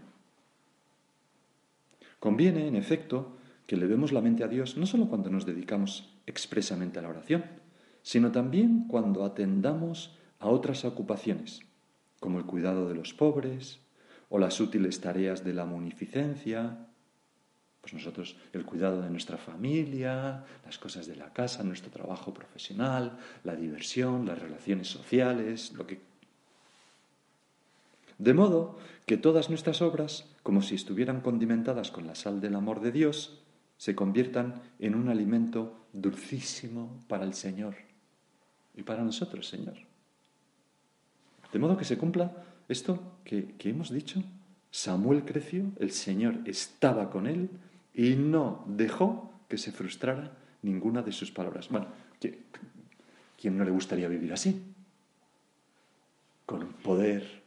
Conviene, 2.19 2.67
en 2.67 2.75
efecto, 2.75 3.37
que 3.65 3.77
le 3.77 3.87
demos 3.87 4.11
la 4.11 4.21
mente 4.21 4.43
a 4.43 4.47
Dios 4.47 4.77
no 4.77 4.85
solo 4.85 5.07
cuando 5.07 5.29
nos 5.29 5.45
dedicamos 5.45 6.13
expresamente 6.25 6.99
a 6.99 7.01
la 7.01 7.09
oración, 7.09 7.45
sino 8.01 8.31
también 8.31 8.85
cuando 8.87 9.23
atendamos 9.23 10.17
a 10.39 10.47
otras 10.47 10.85
ocupaciones, 10.85 11.61
como 12.19 12.39
el 12.39 12.45
cuidado 12.45 12.87
de 12.87 12.95
los 12.95 13.13
pobres 13.13 13.79
o 14.29 14.37
las 14.37 14.59
útiles 14.59 14.99
tareas 15.01 15.43
de 15.43 15.53
la 15.53 15.65
munificencia. 15.65 16.87
Pues 17.81 17.93
nosotros, 17.93 18.35
el 18.53 18.65
cuidado 18.65 19.01
de 19.01 19.09
nuestra 19.09 19.37
familia, 19.37 20.43
las 20.65 20.77
cosas 20.77 21.07
de 21.07 21.15
la 21.15 21.31
casa, 21.33 21.63
nuestro 21.63 21.89
trabajo 21.89 22.33
profesional, 22.33 23.17
la 23.43 23.55
diversión, 23.55 24.25
las 24.25 24.39
relaciones 24.39 24.87
sociales, 24.87 25.73
lo 25.73 25.87
que... 25.87 25.99
De 28.17 28.33
modo 28.33 28.77
que 29.05 29.15
todas 29.15 29.49
nuestras 29.49 29.81
obras, 29.81 30.25
como 30.43 30.61
si 30.61 30.75
estuvieran 30.75 31.21
condimentadas 31.21 31.89
con 31.89 32.05
la 32.05 32.15
sal 32.15 32.41
del 32.41 32.55
amor 32.55 32.81
de 32.81 32.91
Dios, 32.91 33.41
se 33.77 33.95
conviertan 33.95 34.61
en 34.77 34.93
un 34.93 35.07
alimento 35.07 35.87
dulcísimo 35.93 37.05
para 37.07 37.23
el 37.23 37.33
Señor 37.33 37.75
y 38.75 38.83
para 38.83 39.03
nosotros, 39.03 39.47
Señor. 39.47 39.88
De 41.51 41.59
modo 41.59 41.77
que 41.77 41.85
se 41.85 41.97
cumpla 41.97 42.31
esto 42.67 43.17
que, 43.23 43.55
que 43.57 43.69
hemos 43.69 43.89
dicho. 43.91 44.21
Samuel 44.71 45.25
creció, 45.25 45.65
el 45.79 45.91
Señor 45.91 46.39
estaba 46.45 47.09
con 47.09 47.25
él, 47.25 47.49
y 47.93 48.15
no 48.15 48.63
dejó 48.67 49.33
que 49.47 49.57
se 49.57 49.71
frustrara 49.71 50.31
ninguna 50.61 51.01
de 51.01 51.11
sus 51.11 51.31
palabras. 51.31 51.69
Bueno, 51.69 51.87
¿quién 53.37 53.57
no 53.57 53.63
le 53.63 53.71
gustaría 53.71 54.07
vivir 54.07 54.31
así? 54.31 54.61
Con 56.45 56.63
un 56.63 56.73
poder 56.73 57.41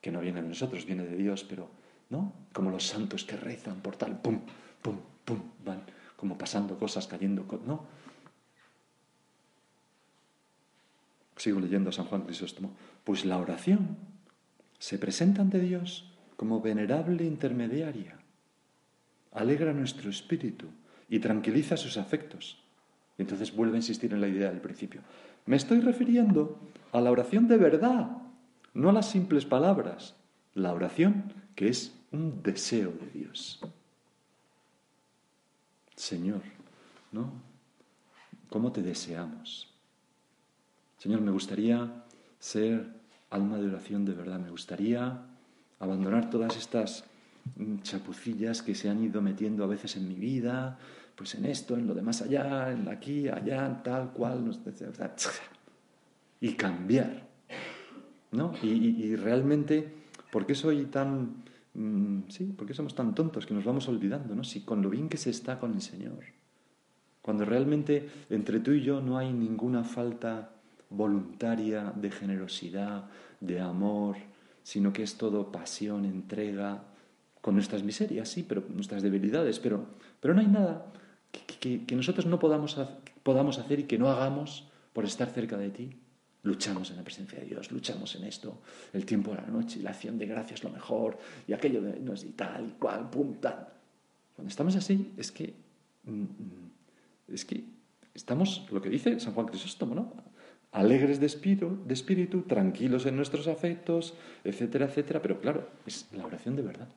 que 0.00 0.10
no 0.10 0.20
viene 0.20 0.40
de 0.40 0.48
nosotros, 0.48 0.86
viene 0.86 1.04
de 1.04 1.16
Dios, 1.16 1.44
pero 1.44 1.68
¿no? 2.10 2.32
Como 2.52 2.70
los 2.70 2.86
santos 2.86 3.24
que 3.24 3.36
rezan 3.36 3.80
por 3.80 3.96
tal, 3.96 4.20
pum, 4.20 4.40
pum, 4.80 4.96
pum, 5.24 5.40
van 5.64 5.82
como 6.16 6.38
pasando 6.38 6.78
cosas, 6.78 7.06
cayendo, 7.06 7.44
¿no? 7.66 7.84
Sigo 11.38 11.58
leyendo 11.58 11.88
a 11.90 11.92
San 11.92 12.04
Juan 12.04 12.22
Crisóstomo. 12.22 12.76
Pues 13.04 13.24
la 13.24 13.38
oración 13.38 13.96
se 14.78 14.98
presenta 14.98 15.40
ante 15.40 15.58
Dios 15.58 16.12
como 16.36 16.60
venerable 16.60 17.24
intermediaria 17.24 18.18
alegra 19.32 19.72
nuestro 19.72 20.10
espíritu 20.10 20.66
y 21.08 21.20
tranquiliza 21.20 21.76
sus 21.76 21.96
afectos. 21.96 22.58
Y 23.16 23.22
entonces 23.22 23.54
vuelve 23.54 23.74
a 23.74 23.78
insistir 23.78 24.12
en 24.12 24.20
la 24.20 24.28
idea 24.28 24.50
del 24.50 24.60
principio. 24.60 25.00
Me 25.46 25.56
estoy 25.56 25.80
refiriendo 25.80 26.58
a 26.92 27.00
la 27.00 27.10
oración 27.10 27.48
de 27.48 27.56
verdad, 27.56 28.18
no 28.74 28.90
a 28.90 28.92
las 28.92 29.10
simples 29.10 29.44
palabras. 29.44 30.14
La 30.54 30.72
oración 30.72 31.32
que 31.54 31.68
es 31.68 31.94
un 32.12 32.42
deseo 32.42 32.92
de 32.92 33.10
Dios. 33.10 33.60
Señor, 35.96 36.42
¿no? 37.12 37.32
¿Cómo 38.50 38.72
te 38.72 38.82
deseamos? 38.82 39.74
Señor, 40.98 41.20
me 41.20 41.30
gustaría 41.30 42.04
ser 42.38 42.86
alma 43.30 43.58
de 43.58 43.68
oración 43.68 44.04
de 44.04 44.14
verdad, 44.14 44.40
me 44.40 44.50
gustaría 44.50 45.26
abandonar 45.78 46.28
todas 46.28 46.56
estas 46.56 47.04
chapucillas 47.82 48.62
que 48.62 48.74
se 48.74 48.90
han 48.90 49.02
ido 49.02 49.22
metiendo 49.22 49.64
a 49.64 49.68
veces 49.68 49.96
en 49.96 50.08
mi 50.08 50.16
vida, 50.16 50.78
pues 51.14 51.34
en 51.34 51.46
esto, 51.46 51.76
en 51.76 51.86
lo 51.86 51.94
de 51.94 52.02
más 52.02 52.22
allá, 52.22 52.72
en 52.72 52.88
aquí, 52.88 53.28
allá, 53.28 53.80
tal 53.82 54.12
cual, 54.12 54.50
y 56.40 56.52
cambiar. 56.54 57.28
¿No? 58.30 58.52
Y, 58.62 59.16
realmente, 59.16 59.88
¿por 60.30 60.46
qué 60.46 60.54
soy 60.54 60.86
tan... 60.86 61.44
Mm, 61.74 62.28
sí, 62.28 62.44
¿por 62.44 62.66
qué 62.66 62.74
somos 62.74 62.94
tan 62.94 63.14
tontos 63.14 63.46
que 63.46 63.54
nos 63.54 63.64
vamos 63.64 63.88
olvidando, 63.88 64.34
¿no? 64.34 64.44
Si 64.44 64.62
con 64.62 64.82
lo 64.82 64.90
bien 64.90 65.08
que 65.08 65.16
se 65.16 65.30
está 65.30 65.58
con 65.58 65.74
el 65.74 65.80
Señor. 65.80 66.24
Cuando 67.22 67.44
realmente 67.44 68.08
entre 68.30 68.60
tú 68.60 68.72
y 68.72 68.82
yo 68.82 69.00
no 69.00 69.16
hay 69.16 69.32
ninguna 69.32 69.84
falta 69.84 70.57
voluntaria 70.90 71.92
de 71.94 72.10
generosidad, 72.10 73.04
de 73.40 73.60
amor, 73.60 74.16
sino 74.62 74.92
que 74.92 75.02
es 75.02 75.16
todo 75.16 75.52
pasión, 75.52 76.04
entrega, 76.04 76.82
con 77.40 77.54
nuestras 77.54 77.82
miserias, 77.82 78.28
sí, 78.28 78.44
pero 78.46 78.64
nuestras 78.68 79.02
debilidades, 79.02 79.58
pero, 79.58 79.86
pero 80.20 80.34
no 80.34 80.40
hay 80.40 80.48
nada 80.48 80.92
que, 81.30 81.96
nosotros 81.96 82.26
no 82.26 82.38
podamos, 82.38 82.76
podamos 83.22 83.58
hacer 83.58 83.80
y 83.80 83.84
que 83.84 83.98
no 83.98 84.10
hagamos 84.10 84.68
por 84.92 85.04
estar 85.04 85.28
cerca 85.30 85.56
de 85.56 85.70
ti. 85.70 85.90
Luchamos 86.42 86.90
en 86.90 86.96
la 86.96 87.02
presencia 87.02 87.38
de 87.40 87.46
Dios, 87.46 87.70
luchamos 87.72 88.14
en 88.14 88.24
esto, 88.24 88.62
el 88.92 89.04
tiempo 89.04 89.32
de 89.32 89.38
la 89.38 89.46
noche, 89.48 89.80
la 89.82 89.90
acción 89.90 90.18
de 90.18 90.26
gracias 90.26 90.62
lo 90.62 90.70
mejor, 90.70 91.18
y 91.46 91.52
aquello 91.52 91.82
de 91.82 91.98
no 92.00 92.12
es 92.12 92.24
y 92.24 92.30
tal, 92.30 92.68
y 92.68 92.72
cual, 92.72 93.10
pum. 93.10 93.34
Cuando 93.40 94.48
estamos 94.48 94.76
así, 94.76 95.12
es 95.16 95.32
que, 95.32 95.54
mm, 96.04 96.12
mm, 96.12 96.70
es 97.34 97.44
que 97.44 97.64
estamos, 98.14 98.66
lo 98.70 98.80
que 98.80 98.88
dice 98.88 99.18
San 99.18 99.34
Juan 99.34 99.46
Crisóstomo, 99.46 99.94
¿no? 99.94 100.12
Alegres 100.72 101.18
de 101.18 101.26
espíritu, 101.26 101.78
de 101.86 101.94
espíritu, 101.94 102.42
tranquilos 102.42 103.06
en 103.06 103.16
nuestros 103.16 103.48
afectos, 103.48 104.14
etcétera, 104.44 104.86
etcétera, 104.86 105.22
pero 105.22 105.40
claro, 105.40 105.68
es 105.86 106.06
la 106.12 106.26
oración 106.26 106.56
de 106.56 106.62
verdad 106.62 106.88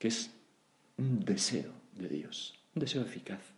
que 0.00 0.08
es 0.08 0.34
un 0.96 1.20
deseo 1.20 1.70
de 1.94 2.08
Dios, 2.08 2.58
un 2.74 2.80
deseo 2.80 3.02
eficaz. 3.02 3.52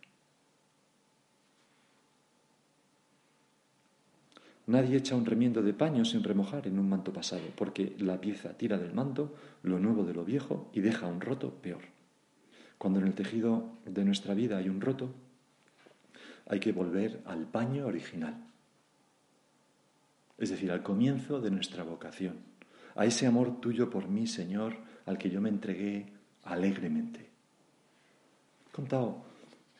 Nadie 4.67 4.97
echa 4.97 5.15
un 5.15 5.25
remiendo 5.25 5.61
de 5.61 5.73
paño 5.73 6.05
sin 6.05 6.23
remojar 6.23 6.67
en 6.67 6.79
un 6.79 6.89
manto 6.89 7.13
pasado, 7.13 7.43
porque 7.55 7.95
la 7.97 8.19
pieza 8.19 8.57
tira 8.57 8.77
del 8.77 8.93
manto 8.93 9.35
lo 9.63 9.79
nuevo 9.79 10.03
de 10.03 10.13
lo 10.13 10.25
viejo 10.25 10.69
y 10.73 10.81
deja 10.81 11.07
un 11.07 11.21
roto 11.21 11.53
peor. 11.61 11.81
Cuando 12.77 12.99
en 12.99 13.07
el 13.07 13.15
tejido 13.15 13.69
de 13.85 14.03
nuestra 14.03 14.33
vida 14.33 14.57
hay 14.57 14.67
un 14.67 14.81
roto, 14.81 15.13
hay 16.45 16.59
que 16.59 16.73
volver 16.73 17.21
al 17.25 17.45
paño 17.45 17.87
original, 17.87 18.35
es 20.37 20.49
decir, 20.49 20.71
al 20.71 20.83
comienzo 20.83 21.39
de 21.39 21.51
nuestra 21.51 21.83
vocación, 21.83 22.37
a 22.95 23.05
ese 23.05 23.25
amor 23.25 23.59
tuyo 23.59 23.89
por 23.89 24.07
mí, 24.07 24.27
Señor, 24.27 24.77
al 25.05 25.17
que 25.17 25.29
yo 25.29 25.41
me 25.41 25.49
entregué 25.49 26.13
alegremente. 26.43 27.29
He 28.69 28.71
contado, 28.71 29.23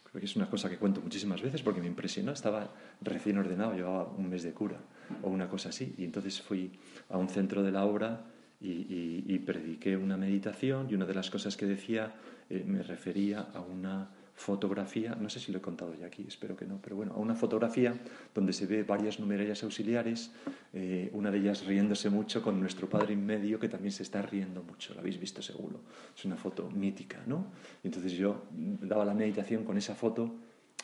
creo 0.04 0.20
que 0.20 0.26
es 0.26 0.36
una 0.36 0.50
cosa 0.50 0.70
que 0.70 0.78
cuento 0.78 1.02
muchísimas 1.02 1.42
veces 1.42 1.62
porque 1.62 1.82
me 1.82 1.88
impresionó, 1.88 2.32
estaba 2.32 2.74
recién 3.02 3.38
ordenado, 3.38 3.74
llevaba 3.74 4.06
un 4.06 4.30
mes 4.30 4.44
de 4.44 4.54
cura 4.54 4.78
o 5.22 5.30
una 5.30 5.50
cosa 5.50 5.70
así, 5.70 5.94
y 5.98 6.06
entonces 6.06 6.42
fui 6.42 6.72
a 7.10 7.18
un 7.18 7.30
centro 7.30 7.64
de 7.64 7.72
la 7.72 7.86
obra 7.86 8.26
y, 8.62 9.38
prediqué 9.40 9.98
una 9.98 10.16
meditación 10.16 10.88
y 10.90 10.96
una 10.96 11.06
de 11.06 11.14
las 11.14 11.30
cosas 11.30 11.58
que 11.58 11.66
decía 11.66 12.14
eh, 12.50 12.64
me 12.66 12.82
refería 12.82 13.42
a 13.54 13.60
una 13.60 14.10
fotografía, 14.36 15.16
no 15.16 15.30
sé 15.30 15.40
si 15.40 15.52
lo 15.52 15.60
he 15.60 15.62
contado 15.62 15.94
ya 15.96 16.08
aquí, 16.08 16.26
espero 16.28 16.56
que 16.56 16.66
no, 16.66 16.80
pero 16.82 16.96
bueno, 16.96 17.14
a 17.14 17.18
una 17.18 17.36
fotografía 17.36 17.94
donde 18.34 18.52
se 18.52 18.66
ve 18.66 18.84
varias 18.84 19.20
numerarias 19.20 19.64
auxiliares, 19.64 20.32
eh, 20.74 21.10
una 21.14 21.30
de 21.30 21.38
ellas 21.38 21.66
riéndose 21.66 22.10
mucho 22.10 22.42
con 22.42 22.60
nuestro 22.60 22.90
padre 22.90 23.14
en 23.14 23.26
medio 23.26 23.60
que 23.60 23.70
también 23.70 23.92
se 23.92 24.04
está 24.04 24.22
riendo 24.22 24.64
mucho, 24.64 24.94
lo 24.94 25.02
habéis 25.02 25.20
visto 25.20 25.42
seguro, 25.42 25.82
es 26.16 26.26
una 26.26 26.36
foto 26.36 26.70
mítica, 26.70 27.22
¿no? 27.28 27.46
Y 27.84 27.88
entonces 27.88 28.14
yo 28.14 28.46
daba 28.52 29.06
la 29.06 29.14
meditación 29.14 29.64
con 29.64 29.78
esa 29.78 29.94
foto 29.94 30.34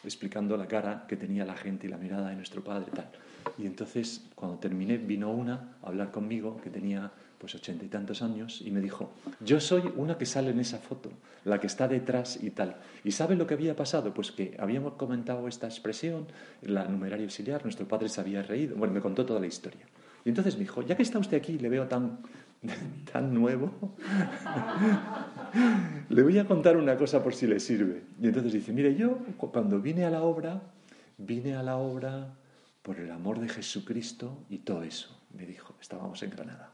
explicando 0.04 0.56
la 0.56 0.68
cara 0.68 1.06
que 1.08 1.18
tenía 1.18 1.46
la 1.46 1.56
gente 1.56 1.88
y 1.88 1.90
la 1.90 1.98
mirada 1.98 2.30
de 2.30 2.36
nuestro 2.36 2.64
padre 2.64 2.92
tal. 2.94 3.10
Y 3.58 3.66
entonces 3.66 4.30
cuando 4.36 4.58
terminé 4.60 4.98
vino 4.98 5.32
una 5.32 5.78
a 5.82 5.88
hablar 5.88 6.12
conmigo 6.12 6.58
que 6.62 6.70
tenía 6.70 7.12
pues 7.40 7.56
ochenta 7.56 7.86
y 7.86 7.88
tantos 7.88 8.22
años, 8.22 8.62
y 8.64 8.70
me 8.70 8.82
dijo, 8.82 9.12
yo 9.40 9.60
soy 9.60 9.92
una 9.96 10.18
que 10.18 10.26
sale 10.26 10.52
en 10.52 10.60
esa 10.60 10.78
foto, 10.78 11.10
la 11.46 11.60
que 11.60 11.68
está 11.68 11.88
detrás 11.88 12.38
y 12.42 12.52
tal. 12.52 12.76
¿Y 13.04 13.12
sabe 13.12 13.36
lo 13.36 13.48
que 13.48 13.54
había 13.54 13.76
pasado? 13.76 14.14
Pues 14.14 14.32
que 14.32 14.56
habíamos 14.60 14.94
comentado 14.94 15.48
esta 15.48 15.66
expresión, 15.66 16.28
la 16.62 16.86
numeraria 16.86 17.26
auxiliar, 17.26 17.64
nuestro 17.64 17.88
padre 17.88 18.10
se 18.10 18.20
había 18.20 18.44
reído, 18.44 18.76
bueno, 18.76 18.94
me 18.94 19.00
contó 19.00 19.26
toda 19.26 19.40
la 19.40 19.48
historia. 19.48 19.88
Y 20.26 20.30
entonces 20.30 20.56
me 20.56 20.62
dijo, 20.62 20.82
ya 20.82 20.98
que 20.98 21.04
está 21.04 21.18
usted 21.18 21.38
aquí, 21.38 21.58
le 21.58 21.70
veo 21.70 21.88
tan, 21.88 22.20
tan 23.14 23.34
nuevo, 23.34 23.96
le 26.10 26.24
voy 26.24 26.38
a 26.40 26.46
contar 26.46 26.76
una 26.76 26.98
cosa 26.98 27.24
por 27.24 27.34
si 27.34 27.48
le 27.48 27.62
sirve. 27.62 28.04
Y 28.22 28.28
entonces 28.28 28.52
dice, 28.52 28.74
mire, 28.74 28.96
yo 28.96 29.18
cuando 29.38 29.80
vine 29.80 30.04
a 30.04 30.10
la 30.10 30.24
obra, 30.24 30.62
vine 31.18 31.56
a 31.56 31.64
la 31.64 31.78
obra 31.78 32.36
por 32.82 33.00
el 33.00 33.12
amor 33.12 33.40
de 33.40 33.48
Jesucristo 33.48 34.44
y 34.50 34.60
todo 34.60 34.84
eso, 34.84 35.22
me 35.34 35.46
dijo, 35.46 35.76
estábamos 35.80 36.22
en 36.24 36.32
Granada. 36.32 36.69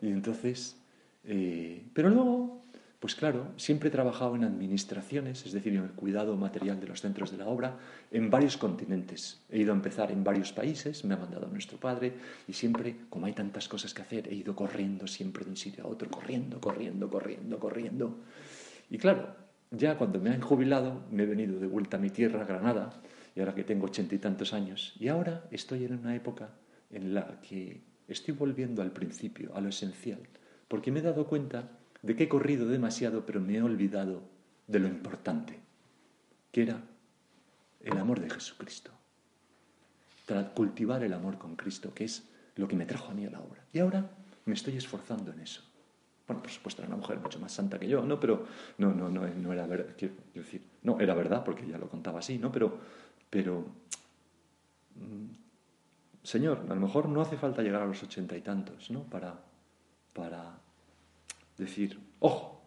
Y 0.00 0.08
entonces, 0.08 0.76
eh, 1.24 1.84
pero 1.92 2.08
luego, 2.08 2.64
pues 3.00 3.14
claro, 3.14 3.52
siempre 3.56 3.88
he 3.88 3.92
trabajado 3.92 4.34
en 4.34 4.44
administraciones, 4.44 5.46
es 5.46 5.52
decir, 5.52 5.72
en 5.74 5.84
el 5.84 5.90
cuidado 5.90 6.36
material 6.36 6.80
de 6.80 6.88
los 6.88 7.00
centros 7.00 7.30
de 7.30 7.38
la 7.38 7.46
obra, 7.46 7.78
en 8.10 8.28
varios 8.28 8.56
continentes. 8.56 9.40
He 9.50 9.60
ido 9.60 9.72
a 9.72 9.76
empezar 9.76 10.10
en 10.10 10.24
varios 10.24 10.52
países, 10.52 11.04
me 11.04 11.14
ha 11.14 11.16
mandado 11.16 11.46
nuestro 11.46 11.78
padre, 11.78 12.14
y 12.48 12.52
siempre, 12.52 12.96
como 13.08 13.26
hay 13.26 13.34
tantas 13.34 13.68
cosas 13.68 13.94
que 13.94 14.02
hacer, 14.02 14.28
he 14.28 14.34
ido 14.34 14.56
corriendo 14.56 15.06
siempre 15.06 15.44
de 15.44 15.50
un 15.50 15.56
sitio 15.56 15.84
a 15.84 15.86
otro, 15.86 16.10
corriendo, 16.10 16.60
corriendo, 16.60 17.08
corriendo, 17.08 17.58
corriendo. 17.58 18.18
Y 18.90 18.98
claro, 18.98 19.36
ya 19.70 19.96
cuando 19.96 20.18
me 20.18 20.30
han 20.30 20.40
jubilado, 20.40 21.04
me 21.12 21.22
he 21.22 21.26
venido 21.26 21.60
de 21.60 21.66
vuelta 21.66 21.98
a 21.98 22.00
mi 22.00 22.10
tierra, 22.10 22.44
Granada, 22.44 23.00
y 23.36 23.40
ahora 23.40 23.54
que 23.54 23.62
tengo 23.62 23.86
ochenta 23.86 24.16
y 24.16 24.18
tantos 24.18 24.52
años, 24.52 24.94
y 24.98 25.06
ahora 25.06 25.44
estoy 25.52 25.84
en 25.84 25.94
una 25.94 26.16
época 26.16 26.50
en 26.90 27.14
la 27.14 27.40
que 27.42 27.82
Estoy 28.08 28.34
volviendo 28.34 28.82
al 28.82 28.90
principio, 28.90 29.54
a 29.54 29.60
lo 29.60 29.68
esencial, 29.68 30.20
porque 30.66 30.90
me 30.90 31.00
he 31.00 31.02
dado 31.02 31.26
cuenta 31.26 31.68
de 32.02 32.16
que 32.16 32.24
he 32.24 32.28
corrido 32.28 32.66
demasiado, 32.66 33.26
pero 33.26 33.40
me 33.40 33.56
he 33.56 33.62
olvidado 33.62 34.22
de 34.66 34.78
lo 34.78 34.88
importante, 34.88 35.58
que 36.50 36.62
era 36.62 36.82
el 37.82 37.98
amor 37.98 38.20
de 38.20 38.30
Jesucristo. 38.30 38.90
Cultivar 40.54 41.02
el 41.02 41.12
amor 41.12 41.38
con 41.38 41.56
Cristo, 41.56 41.94
que 41.94 42.04
es 42.04 42.28
lo 42.56 42.68
que 42.68 42.76
me 42.76 42.84
trajo 42.84 43.10
a 43.10 43.14
mí 43.14 43.24
a 43.24 43.30
la 43.30 43.40
obra. 43.40 43.64
Y 43.72 43.78
ahora 43.78 44.10
me 44.44 44.54
estoy 44.54 44.76
esforzando 44.76 45.32
en 45.32 45.40
eso. 45.40 45.62
Bueno, 46.26 46.42
por 46.42 46.50
supuesto, 46.50 46.82
era 46.82 46.88
una 46.88 46.98
mujer 46.98 47.18
mucho 47.18 47.38
más 47.38 47.52
santa 47.52 47.78
que 47.78 47.88
yo, 47.88 48.04
¿no? 48.04 48.20
Pero 48.20 48.46
no, 48.76 48.92
no, 48.92 49.08
no, 49.08 49.26
no 49.26 49.52
era 49.52 49.66
verdad, 49.66 49.94
quiero 49.96 50.14
decir, 50.34 50.62
no, 50.82 51.00
era 51.00 51.14
verdad 51.14 51.42
porque 51.42 51.64
ella 51.64 51.78
lo 51.78 51.88
contaba 51.88 52.18
así, 52.18 52.38
¿no? 52.38 52.52
Pero, 52.52 52.78
pero, 53.30 53.64
mm, 54.96 55.47
Señor, 56.22 56.66
a 56.68 56.74
lo 56.74 56.80
mejor 56.80 57.08
no 57.08 57.20
hace 57.20 57.36
falta 57.36 57.62
llegar 57.62 57.82
a 57.82 57.86
los 57.86 58.02
ochenta 58.02 58.36
y 58.36 58.42
tantos, 58.42 58.90
¿no? 58.90 59.04
Para, 59.04 59.40
para 60.12 60.58
decir, 61.56 61.98
ojo, 62.20 62.62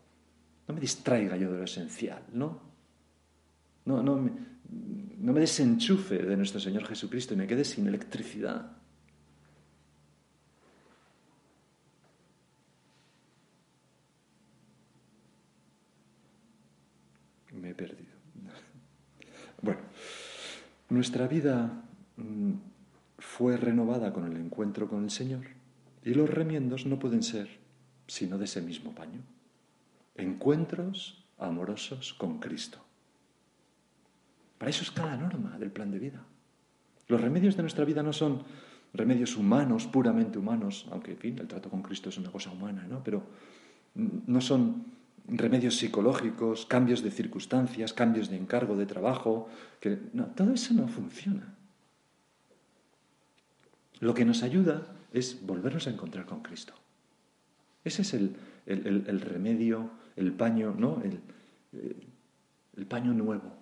no 0.68 0.74
me 0.74 0.80
distraiga 0.80 1.38
yo 1.38 1.52
de 1.52 1.58
lo 1.60 1.64
esencial, 1.64 2.24
¿no? 2.34 2.60
No, 3.86 4.02
no, 4.02 4.18
me, 4.18 4.32
no 5.18 5.34
me 5.34 5.40
desenchufe 5.40 6.18
de 6.20 6.38
nuestro 6.38 6.60
Señor 6.60 6.86
Jesucristo 6.86 7.34
y 7.34 7.38
me 7.38 7.48
quede 7.48 7.64
sin 7.64 7.88
electricidad. 7.88 8.72
Me 17.52 17.70
he 17.72 17.76
perdido. 17.76 18.12
Bueno, 19.64 19.82
nuestra 20.90 21.28
vida 21.28 21.84
mm, 22.18 22.54
fue 23.32 23.56
renovada 23.56 24.12
con 24.12 24.26
el 24.26 24.36
encuentro 24.36 24.90
con 24.90 25.06
el 25.06 25.10
Señor 25.10 25.46
y 26.04 26.14
los 26.14 26.30
remiendos 26.30 26.86
no 26.86 27.00
pueden 27.00 27.24
ser 27.24 27.48
sino 28.06 28.38
de 28.38 28.44
ese 28.44 28.62
mismo 28.62 28.94
paño. 28.94 29.22
Encuentros 30.16 31.24
amorosos 31.38 32.14
con 32.14 32.40
Cristo. 32.40 32.80
Para 34.58 34.70
eso 34.70 34.84
es 34.84 34.92
cada 34.92 35.16
norma 35.16 35.58
del 35.58 35.72
plan 35.72 35.92
de 35.92 36.00
vida. 36.00 36.26
Los 37.08 37.22
remedios 37.22 37.56
de 37.56 37.64
nuestra 37.64 37.86
vida 37.86 38.04
no 38.04 38.12
son 38.12 38.44
remedios 38.94 39.38
humanos, 39.38 39.88
puramente 39.88 40.38
humanos, 40.38 40.88
aunque, 40.92 41.12
en 41.12 41.18
fin, 41.18 41.40
el 41.40 41.48
trato 41.48 41.70
con 41.70 41.82
Cristo 41.82 42.10
es 42.10 42.18
una 42.18 42.32
cosa 42.32 42.52
humana, 42.52 42.86
¿no? 42.90 43.02
Pero 43.02 43.24
no 43.96 44.42
son 44.42 44.88
remedios 45.26 45.78
psicológicos, 45.78 46.66
cambios 46.66 47.02
de 47.02 47.12
circunstancias, 47.12 47.94
cambios 47.94 48.30
de 48.30 48.36
encargo 48.36 48.76
de 48.76 48.86
trabajo, 48.86 49.48
que 49.80 49.92
todo 50.36 50.54
eso 50.54 50.74
no 50.74 50.90
funciona. 50.90 51.61
Lo 54.02 54.14
que 54.14 54.26
nos 54.26 54.44
ayuda 54.44 54.88
es 55.14 55.46
volvernos 55.46 55.88
a 55.88 55.92
encontrar 55.92 56.26
con 56.26 56.42
Cristo. 56.42 56.74
Ese 57.86 58.02
es 58.02 58.14
el, 58.14 59.22
remedio, 59.22 59.92
el 60.16 60.34
paño, 60.34 60.76
¿no? 60.78 61.02
El, 61.04 61.22
el 62.76 62.86
paño 62.88 63.14
nuevo. 63.14 63.54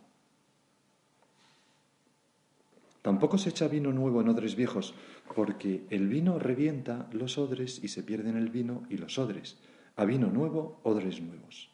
Tampoco 3.02 3.38
se 3.38 3.50
echa 3.50 3.68
vino 3.68 3.92
nuevo 3.92 4.22
en 4.22 4.30
odres 4.30 4.56
viejos, 4.56 4.94
porque 5.36 5.86
el 5.90 6.08
vino 6.08 6.40
revienta 6.40 7.08
los 7.12 7.38
odres 7.38 7.84
y 7.84 7.90
se 7.90 8.04
pierden 8.04 8.38
el 8.38 8.50
vino 8.50 8.84
y 8.90 8.98
los 8.98 9.20
odres. 9.20 9.58
A 9.96 10.06
vino 10.06 10.28
nuevo, 10.28 10.80
odres 10.84 11.22
nuevos. 11.22 11.70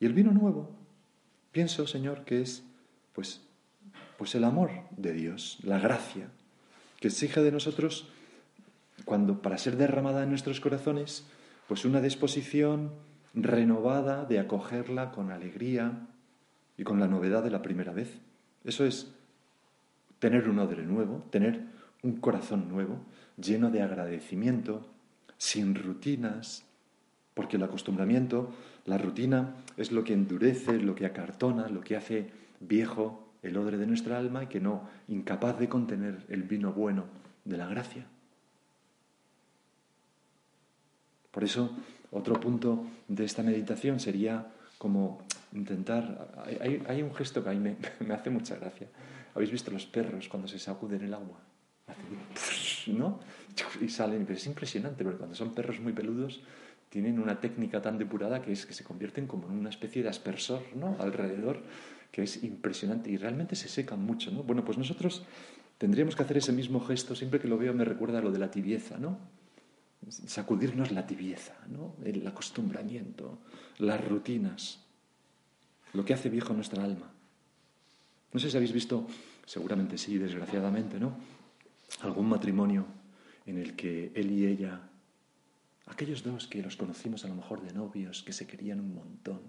Y 0.00 0.06
el 0.06 0.12
vino 0.12 0.32
nuevo, 0.32 0.70
pienso, 1.52 1.86
Señor, 1.86 2.24
que 2.24 2.40
es 2.40 2.64
pues, 3.12 3.42
pues 4.16 4.34
el 4.34 4.44
amor 4.44 4.70
de 4.96 5.12
Dios, 5.12 5.58
la 5.62 5.78
gracia, 5.78 6.30
que 7.00 7.08
exige 7.08 7.42
de 7.42 7.52
nosotros, 7.52 8.08
cuando, 9.04 9.40
para 9.40 9.58
ser 9.58 9.76
derramada 9.76 10.22
en 10.22 10.30
nuestros 10.30 10.60
corazones, 10.60 11.24
pues 11.68 11.84
una 11.84 12.00
disposición 12.00 12.90
renovada 13.34 14.24
de 14.24 14.38
acogerla 14.38 15.12
con 15.12 15.30
alegría 15.30 16.06
y 16.76 16.84
con 16.84 16.98
la 17.00 17.08
novedad 17.08 17.42
de 17.42 17.50
la 17.50 17.62
primera 17.62 17.92
vez. 17.92 18.18
Eso 18.64 18.84
es 18.84 19.12
tener 20.18 20.48
un 20.48 20.58
odre 20.58 20.82
nuevo, 20.84 21.24
tener 21.30 21.62
un 22.02 22.16
corazón 22.16 22.68
nuevo, 22.68 23.00
lleno 23.36 23.70
de 23.70 23.82
agradecimiento, 23.82 24.88
sin 25.36 25.74
rutinas, 25.74 26.64
porque 27.34 27.56
el 27.56 27.62
acostumbramiento, 27.62 28.50
la 28.84 28.98
rutina, 28.98 29.54
es 29.76 29.92
lo 29.92 30.02
que 30.02 30.12
endurece, 30.12 30.78
lo 30.80 30.94
que 30.94 31.06
acartona, 31.06 31.68
lo 31.68 31.82
que 31.82 31.96
hace 31.96 32.30
viejo 32.60 33.27
el 33.42 33.56
odre 33.56 33.76
de 33.76 33.86
nuestra 33.86 34.18
alma 34.18 34.44
y 34.44 34.46
que 34.46 34.60
no, 34.60 34.88
incapaz 35.08 35.58
de 35.58 35.68
contener 35.68 36.24
el 36.28 36.42
vino 36.42 36.72
bueno 36.72 37.04
de 37.44 37.56
la 37.56 37.66
gracia. 37.66 38.06
Por 41.30 41.44
eso, 41.44 41.70
otro 42.10 42.40
punto 42.40 42.84
de 43.06 43.24
esta 43.24 43.42
meditación 43.42 44.00
sería 44.00 44.48
como 44.78 45.22
intentar... 45.52 46.46
Hay, 46.88 47.02
un 47.02 47.14
gesto 47.14 47.42
que 47.44 47.50
a 47.50 47.52
me, 47.54 47.76
me, 48.00 48.14
hace 48.14 48.30
mucha 48.30 48.56
gracia. 48.56 48.88
¿Habéis 49.34 49.52
visto 49.52 49.70
los 49.70 49.86
perros 49.86 50.28
cuando 50.28 50.48
se 50.48 50.58
sacuden 50.58 51.02
el 51.02 51.14
agua? 51.14 51.38
¿No? 52.88 53.20
Y 53.80 53.88
salen, 53.88 54.24
pero 54.24 54.38
es 54.38 54.46
impresionante, 54.46 55.04
porque 55.04 55.18
cuando 55.18 55.36
son 55.36 55.54
perros 55.54 55.80
muy 55.80 55.92
peludos 55.92 56.40
tienen 56.88 57.18
una 57.18 57.38
técnica 57.38 57.82
tan 57.82 57.98
depurada 57.98 58.40
que 58.40 58.52
es 58.52 58.64
que 58.64 58.72
se 58.72 58.84
convierten 58.84 59.26
como 59.26 59.48
en 59.48 59.58
una 59.58 59.68
especie 59.68 60.02
de 60.02 60.08
aspersor, 60.08 60.62
¿no? 60.74 60.96
Alrededor, 60.98 61.62
que 62.18 62.24
es 62.24 62.42
impresionante 62.42 63.12
y 63.12 63.16
realmente 63.16 63.54
se 63.54 63.68
secan 63.68 64.02
mucho, 64.02 64.32
¿no? 64.32 64.42
Bueno, 64.42 64.64
pues 64.64 64.76
nosotros 64.76 65.22
tendríamos 65.78 66.16
que 66.16 66.24
hacer 66.24 66.36
ese 66.36 66.50
mismo 66.50 66.80
gesto, 66.80 67.14
siempre 67.14 67.38
que 67.38 67.46
lo 67.46 67.56
veo 67.56 67.72
me 67.72 67.84
recuerda 67.84 68.18
a 68.18 68.20
lo 68.20 68.32
de 68.32 68.40
la 68.40 68.50
tibieza, 68.50 68.98
¿no? 68.98 69.18
Sacudirnos 70.08 70.90
la 70.90 71.06
tibieza, 71.06 71.54
¿no? 71.68 71.94
El 72.04 72.26
acostumbramiento, 72.26 73.38
las 73.78 74.04
rutinas, 74.04 74.80
lo 75.92 76.04
que 76.04 76.12
hace 76.12 76.28
viejo 76.28 76.52
nuestra 76.54 76.82
alma. 76.82 77.08
No 78.32 78.40
sé 78.40 78.50
si 78.50 78.56
habéis 78.56 78.72
visto, 78.72 79.06
seguramente 79.46 79.96
sí, 79.96 80.18
desgraciadamente, 80.18 80.98
¿no? 80.98 81.16
Algún 82.00 82.28
matrimonio 82.28 82.84
en 83.46 83.58
el 83.58 83.76
que 83.76 84.10
él 84.16 84.32
y 84.32 84.44
ella 84.44 84.80
Aquellos 85.86 86.22
dos 86.22 86.48
que 86.48 86.62
los 86.62 86.76
conocimos 86.76 87.24
a 87.24 87.28
lo 87.28 87.34
mejor 87.34 87.62
de 87.62 87.72
novios, 87.72 88.22
que 88.22 88.34
se 88.34 88.46
querían 88.46 88.80
un 88.80 88.94
montón, 88.94 89.40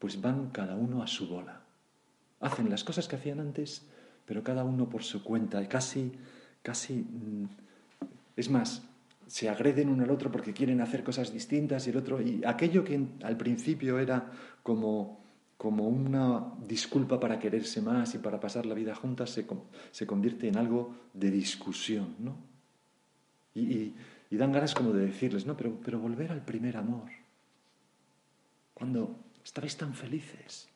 pues 0.00 0.20
van 0.20 0.50
cada 0.50 0.74
uno 0.74 1.02
a 1.02 1.06
su 1.06 1.28
bola. 1.28 1.69
Hacen 2.40 2.70
las 2.70 2.84
cosas 2.84 3.06
que 3.08 3.16
hacían 3.16 3.40
antes, 3.40 3.86
pero 4.24 4.42
cada 4.42 4.64
uno 4.64 4.88
por 4.88 5.02
su 5.02 5.22
cuenta, 5.22 5.66
casi, 5.68 6.12
casi... 6.62 6.94
Mm, 6.94 7.48
es 8.36 8.48
más, 8.48 8.82
se 9.26 9.48
agreden 9.48 9.90
uno 9.90 10.04
al 10.04 10.10
otro 10.10 10.30
porque 10.30 10.52
quieren 10.52 10.80
hacer 10.80 11.04
cosas 11.04 11.32
distintas 11.32 11.86
y 11.86 11.90
el 11.90 11.96
otro... 11.96 12.20
Y 12.20 12.42
aquello 12.44 12.84
que 12.84 13.06
al 13.22 13.36
principio 13.36 13.98
era 13.98 14.30
como, 14.62 15.20
como 15.56 15.88
una 15.88 16.54
disculpa 16.66 17.20
para 17.20 17.38
quererse 17.38 17.82
más 17.82 18.14
y 18.14 18.18
para 18.18 18.40
pasar 18.40 18.66
la 18.66 18.74
vida 18.74 18.94
juntas, 18.94 19.30
se, 19.30 19.46
se 19.90 20.06
convierte 20.06 20.48
en 20.48 20.56
algo 20.56 20.94
de 21.12 21.30
discusión, 21.30 22.16
¿no? 22.18 22.50
y 23.52 23.94
y 24.30 24.36
dan 24.36 24.52
ganas 24.52 24.74
como 24.74 24.92
de 24.92 25.06
decirles, 25.06 25.44
no, 25.44 25.56
pero, 25.56 25.76
pero 25.84 25.98
volver 25.98 26.30
al 26.30 26.44
primer 26.44 26.76
amor, 26.76 27.10
cuando 28.72 29.18
estabais 29.42 29.76
tan 29.76 29.92
felices, 29.92 30.69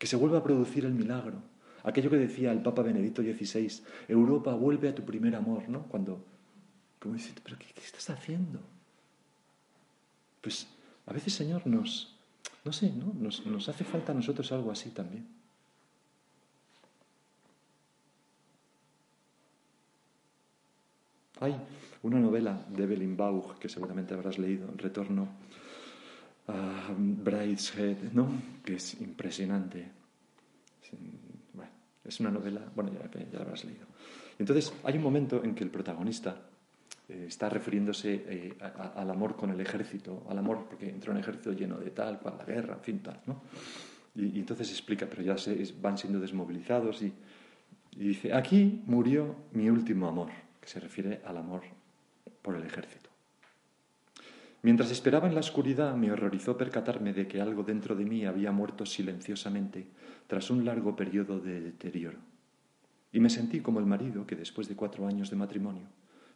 que 0.00 0.06
se 0.06 0.16
vuelva 0.16 0.38
a 0.38 0.42
producir 0.42 0.86
el 0.86 0.94
milagro, 0.94 1.42
aquello 1.84 2.08
que 2.08 2.16
decía 2.16 2.52
el 2.52 2.62
Papa 2.62 2.80
Benedicto 2.80 3.20
XVI, 3.20 3.82
Europa 4.08 4.54
vuelve 4.54 4.88
a 4.88 4.94
tu 4.94 5.04
primer 5.04 5.36
amor, 5.36 5.68
¿no? 5.68 5.82
Cuando, 5.82 6.24
como 6.98 7.16
pero 7.44 7.58
¿qué, 7.58 7.66
estás 7.78 8.08
haciendo? 8.08 8.60
Pues 10.40 10.66
a 11.04 11.12
veces, 11.12 11.34
Señor, 11.34 11.66
nos, 11.66 12.16
no 12.64 12.72
sé, 12.72 12.90
¿no? 12.94 13.12
Nos, 13.12 13.44
nos 13.44 13.68
hace 13.68 13.84
falta 13.84 14.12
a 14.12 14.14
nosotros 14.14 14.50
algo 14.52 14.70
así 14.70 14.88
también. 14.88 15.28
Hay 21.40 21.54
una 22.02 22.20
novela 22.20 22.64
de 22.70 22.84
Evelyn 22.84 23.18
Bauch 23.18 23.58
que 23.58 23.68
seguramente 23.68 24.14
habrás 24.14 24.38
leído, 24.38 24.66
Retorno 24.78 25.28
a 26.48 26.90
Brideshead, 26.96 28.12
¿no? 28.12 28.28
que 28.64 28.74
es 28.74 29.00
impresionante. 29.00 29.90
es 32.04 32.20
una 32.20 32.30
novela, 32.30 32.60
bueno, 32.74 32.90
ya, 32.92 33.08
ya 33.10 33.38
la 33.38 33.44
habrás 33.44 33.64
leído. 33.64 33.86
Entonces, 34.38 34.72
hay 34.84 34.96
un 34.96 35.02
momento 35.02 35.44
en 35.44 35.54
que 35.54 35.62
el 35.62 35.70
protagonista 35.70 36.36
eh, 37.10 37.26
está 37.26 37.48
refiriéndose 37.48 38.24
eh, 38.26 38.54
al 38.94 39.10
amor 39.10 39.36
con 39.36 39.50
el 39.50 39.60
ejército, 39.60 40.24
al 40.28 40.38
amor 40.38 40.66
porque 40.68 40.88
entró 40.88 41.10
en 41.10 41.18
un 41.18 41.22
ejército 41.22 41.52
lleno 41.52 41.76
de 41.76 41.90
tal, 41.90 42.18
cual 42.20 42.36
la 42.38 42.44
guerra, 42.44 42.74
en 42.74 42.80
fin, 42.80 42.98
tal, 43.00 43.20
¿no? 43.26 43.42
Y, 44.14 44.38
entonces 44.38 44.70
explica, 44.70 45.06
pero 45.06 45.22
ya 45.22 45.36
se, 45.36 45.74
van 45.80 45.98
siendo 45.98 46.20
desmovilizados 46.20 47.02
y 47.02 47.12
dice, 47.96 48.32
aquí 48.32 48.82
murió 48.86 49.36
mi 49.52 49.68
último 49.68 50.08
amor 50.08 50.30
que 50.60 50.68
se 50.68 50.80
refiere 50.80 51.20
al 51.26 51.36
amor 51.36 51.62
por 52.40 52.56
el 52.56 52.62
ejército. 52.62 53.09
Mientras 54.62 54.90
esperaba 54.90 55.26
en 55.26 55.34
la 55.34 55.40
oscuridad, 55.40 55.94
me 55.96 56.12
horrorizó 56.12 56.56
percatarme 56.56 57.12
de 57.12 57.26
que 57.26 57.40
algo 57.40 57.62
dentro 57.62 57.94
de 57.94 58.04
mí 58.04 58.26
había 58.26 58.52
muerto 58.52 58.84
silenciosamente 58.84 59.86
tras 60.26 60.50
un 60.50 60.64
largo 60.64 60.96
periodo 60.96 61.40
de 61.40 61.60
deterioro. 61.60 62.18
Y 63.12 63.20
me 63.20 63.30
sentí 63.30 63.60
como 63.60 63.80
el 63.80 63.86
marido 63.86 64.26
que 64.26 64.36
después 64.36 64.68
de 64.68 64.76
cuatro 64.76 65.06
años 65.06 65.30
de 65.30 65.36
matrimonio 65.36 65.86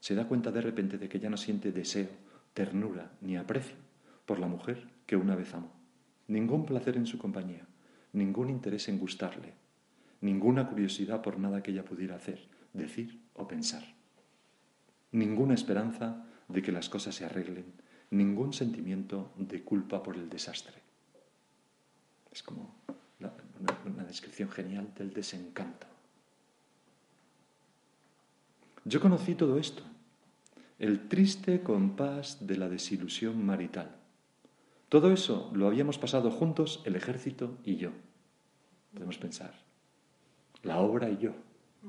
se 0.01 0.15
da 0.15 0.27
cuenta 0.27 0.51
de 0.51 0.61
repente 0.61 0.99
de 0.99 1.09
que 1.09 1.21
ya 1.21 1.31
no 1.31 1.37
siente 1.37 1.71
deseo, 1.71 2.09
ternura 2.55 3.13
ni 3.21 3.37
aprecio 3.37 3.77
por 4.27 4.39
la 4.39 4.47
mujer 4.47 4.89
que 5.07 5.17
una 5.17 5.37
vez 5.37 5.55
amó. 5.55 5.73
Ningún 6.29 6.65
placer 6.65 6.97
en 6.97 7.07
su 7.07 7.19
compañía, 7.19 7.67
ningún 8.13 8.49
interés 8.49 8.89
en 8.89 8.99
gustarle, 8.99 9.53
ninguna 10.21 10.67
curiosidad 10.67 11.21
por 11.21 11.39
nada 11.39 11.63
que 11.63 11.71
ella 11.71 11.85
pudiera 11.85 12.17
hacer, 12.17 12.49
decir 12.73 13.21
o 13.35 13.47
pensar 13.47 13.85
ninguna 15.15 15.55
esperanza 15.55 16.27
de 16.49 16.61
que 16.61 16.73
las 16.73 16.89
cosas 16.89 17.15
se 17.15 17.25
arreglen, 17.25 17.65
ningún 18.15 18.53
sentimiento 18.53 19.33
de 19.37 19.63
culpa 19.63 20.03
por 20.03 20.17
el 20.17 20.29
desastre. 20.29 20.75
Es 22.33 22.43
como 22.43 22.75
una 23.87 24.05
descripción 24.05 24.51
genial 24.51 24.93
del 24.97 25.13
desencanto. 25.13 25.87
Yo 28.85 29.01
conocí 29.01 29.35
todo 29.35 29.59
esto, 29.59 29.83
el 30.79 31.09
triste 31.09 31.63
compás 31.63 32.47
de 32.47 32.57
la 32.57 32.69
desilusión 32.69 33.45
marital. 33.45 33.97
Todo 34.89 35.13
eso 35.13 35.51
lo 35.55 35.67
habíamos 35.67 35.99
pasado 35.99 36.31
juntos 36.31 36.83
el 36.85 36.97
ejército 36.97 37.57
y 37.65 37.77
yo. 37.77 37.91
Podemos 38.93 39.19
pensar, 39.19 39.55
la 40.63 40.79
obra 40.79 41.09
y 41.11 41.19
yo, 41.19 41.33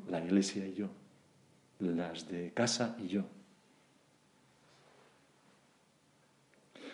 la 0.07 0.23
iglesia 0.23 0.65
y 0.65 0.73
yo, 0.73 0.89
las 1.79 2.27
de 2.29 2.53
casa 2.53 2.95
y 2.99 3.07
yo. 3.07 3.25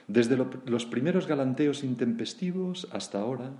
Desde 0.07 0.37
los 0.65 0.85
primeros 0.85 1.27
galanteos 1.27 1.83
intempestivos 1.83 2.87
hasta 2.91 3.19
ahora, 3.19 3.53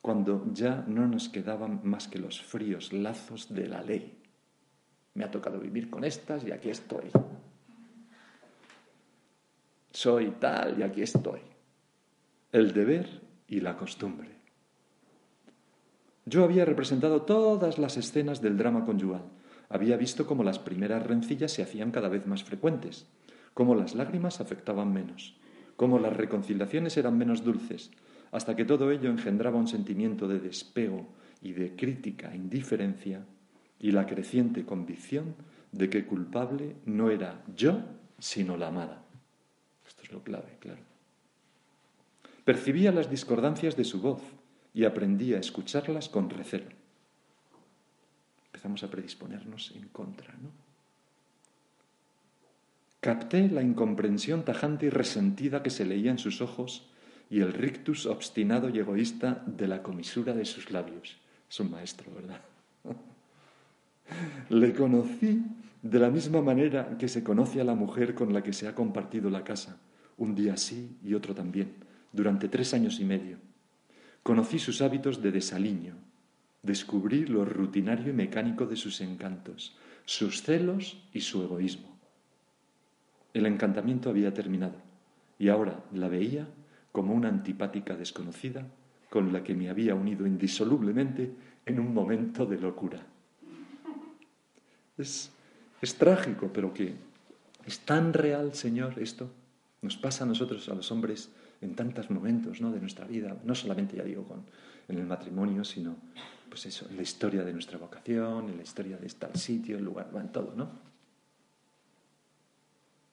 cuando 0.00 0.46
ya 0.52 0.84
no 0.86 1.06
nos 1.06 1.28
quedaban 1.28 1.80
más 1.84 2.08
que 2.08 2.18
los 2.18 2.40
fríos 2.40 2.92
lazos 2.92 3.52
de 3.54 3.66
la 3.66 3.82
ley. 3.82 4.18
Me 5.14 5.24
ha 5.24 5.30
tocado 5.30 5.58
vivir 5.58 5.90
con 5.90 6.04
estas 6.04 6.44
y 6.44 6.52
aquí 6.52 6.70
estoy. 6.70 7.10
Soy 9.92 10.30
tal 10.38 10.78
y 10.78 10.82
aquí 10.82 11.02
estoy. 11.02 11.40
El 12.52 12.72
deber 12.72 13.20
y 13.48 13.60
la 13.60 13.76
costumbre. 13.76 14.28
Yo 16.24 16.44
había 16.44 16.64
representado 16.64 17.22
todas 17.22 17.78
las 17.78 17.96
escenas 17.96 18.40
del 18.40 18.56
drama 18.56 18.84
conyugal. 18.84 19.22
Había 19.68 19.96
visto 19.96 20.26
cómo 20.26 20.44
las 20.44 20.58
primeras 20.58 21.06
rencillas 21.06 21.52
se 21.52 21.62
hacían 21.62 21.90
cada 21.90 22.08
vez 22.08 22.26
más 22.26 22.44
frecuentes, 22.44 23.06
cómo 23.54 23.74
las 23.74 23.94
lágrimas 23.94 24.40
afectaban 24.40 24.92
menos, 24.92 25.36
cómo 25.76 25.98
las 25.98 26.16
reconciliaciones 26.16 26.96
eran 26.96 27.16
menos 27.18 27.44
dulces, 27.44 27.90
hasta 28.32 28.54
que 28.56 28.64
todo 28.64 28.90
ello 28.90 29.10
engendraba 29.10 29.58
un 29.58 29.68
sentimiento 29.68 30.28
de 30.28 30.40
despego 30.40 31.08
y 31.42 31.52
de 31.52 31.74
crítica 31.74 32.34
indiferencia 32.34 33.24
y 33.78 33.92
la 33.92 34.06
creciente 34.06 34.64
convicción 34.64 35.34
de 35.72 35.88
que 35.88 36.04
culpable 36.04 36.76
no 36.84 37.10
era 37.10 37.42
yo, 37.56 37.80
sino 38.18 38.56
la 38.56 38.68
amada. 38.68 39.02
Esto 39.86 40.02
es 40.02 40.12
lo 40.12 40.22
clave, 40.22 40.56
claro. 40.60 40.82
Percibía 42.44 42.92
las 42.92 43.10
discordancias 43.10 43.76
de 43.76 43.84
su 43.84 44.00
voz 44.00 44.22
y 44.74 44.84
aprendí 44.84 45.34
a 45.34 45.38
escucharlas 45.38 46.08
con 46.08 46.30
recelo. 46.30 46.70
Empezamos 48.46 48.82
a 48.82 48.90
predisponernos 48.90 49.72
en 49.74 49.88
contra, 49.88 50.34
¿no? 50.34 50.69
Capté 53.00 53.48
la 53.48 53.62
incomprensión 53.62 54.44
tajante 54.44 54.86
y 54.86 54.90
resentida 54.90 55.62
que 55.62 55.70
se 55.70 55.86
leía 55.86 56.10
en 56.10 56.18
sus 56.18 56.42
ojos 56.42 56.86
y 57.30 57.40
el 57.40 57.54
rictus 57.54 58.04
obstinado 58.04 58.68
y 58.68 58.78
egoísta 58.78 59.42
de 59.46 59.68
la 59.68 59.82
comisura 59.82 60.34
de 60.34 60.44
sus 60.44 60.70
labios. 60.70 61.16
Es 61.48 61.60
un 61.60 61.70
maestro, 61.70 62.12
¿verdad? 62.14 62.40
Le 64.50 64.74
conocí 64.74 65.42
de 65.82 65.98
la 65.98 66.10
misma 66.10 66.42
manera 66.42 66.98
que 66.98 67.08
se 67.08 67.24
conoce 67.24 67.60
a 67.60 67.64
la 67.64 67.74
mujer 67.74 68.14
con 68.14 68.34
la 68.34 68.42
que 68.42 68.52
se 68.52 68.68
ha 68.68 68.74
compartido 68.74 69.30
la 69.30 69.44
casa, 69.44 69.80
un 70.18 70.34
día 70.34 70.58
sí 70.58 70.98
y 71.02 71.14
otro 71.14 71.34
también, 71.34 71.72
durante 72.12 72.48
tres 72.48 72.74
años 72.74 73.00
y 73.00 73.04
medio. 73.04 73.38
Conocí 74.22 74.58
sus 74.58 74.82
hábitos 74.82 75.22
de 75.22 75.32
desaliño, 75.32 75.94
descubrí 76.62 77.24
lo 77.24 77.46
rutinario 77.46 78.10
y 78.10 78.12
mecánico 78.12 78.66
de 78.66 78.76
sus 78.76 79.00
encantos, 79.00 79.74
sus 80.04 80.42
celos 80.42 81.02
y 81.14 81.20
su 81.20 81.42
egoísmo. 81.42 81.89
El 83.32 83.46
encantamiento 83.46 84.10
había 84.10 84.34
terminado 84.34 84.74
y 85.38 85.48
ahora 85.48 85.82
la 85.92 86.08
veía 86.08 86.46
como 86.92 87.14
una 87.14 87.28
antipática 87.28 87.96
desconocida 87.96 88.66
con 89.08 89.32
la 89.32 89.42
que 89.42 89.54
me 89.54 89.68
había 89.68 89.94
unido 89.94 90.26
indisolublemente 90.26 91.32
en 91.66 91.80
un 91.80 91.92
momento 91.92 92.46
de 92.46 92.58
locura. 92.58 93.00
Es, 94.96 95.32
trágico, 95.98 96.50
pero 96.52 96.72
que 96.74 96.94
es 97.66 97.80
tan 97.80 98.12
real, 98.12 98.54
Señor, 98.54 98.98
esto. 98.98 99.30
Nos 99.82 99.96
pasa 99.96 100.24
a 100.24 100.26
nosotros, 100.26 100.68
a 100.68 100.74
los 100.74 100.92
hombres, 100.92 101.30
en 101.60 101.74
tantos 101.74 102.10
momentos 102.10 102.60
¿no? 102.60 102.70
de 102.70 102.80
nuestra 102.80 103.06
vida, 103.06 103.36
no 103.44 103.54
solamente, 103.54 103.96
ya 103.96 104.04
digo, 104.04 104.24
con, 104.24 104.44
en 104.88 104.98
el 104.98 105.06
matrimonio, 105.06 105.64
sino 105.64 105.96
pues 106.48 106.66
eso, 106.66 106.86
en 106.90 106.96
la 106.96 107.02
historia 107.02 107.44
de 107.44 107.52
nuestra 107.52 107.78
vocación, 107.78 108.50
en 108.50 108.56
la 108.56 108.62
historia 108.62 108.96
de 108.96 109.08
tal 109.08 109.34
sitio, 109.36 109.78
el 109.78 109.84
lugar, 109.84 110.10
en 110.14 110.28
todo, 110.28 110.52
¿no? 110.56 110.89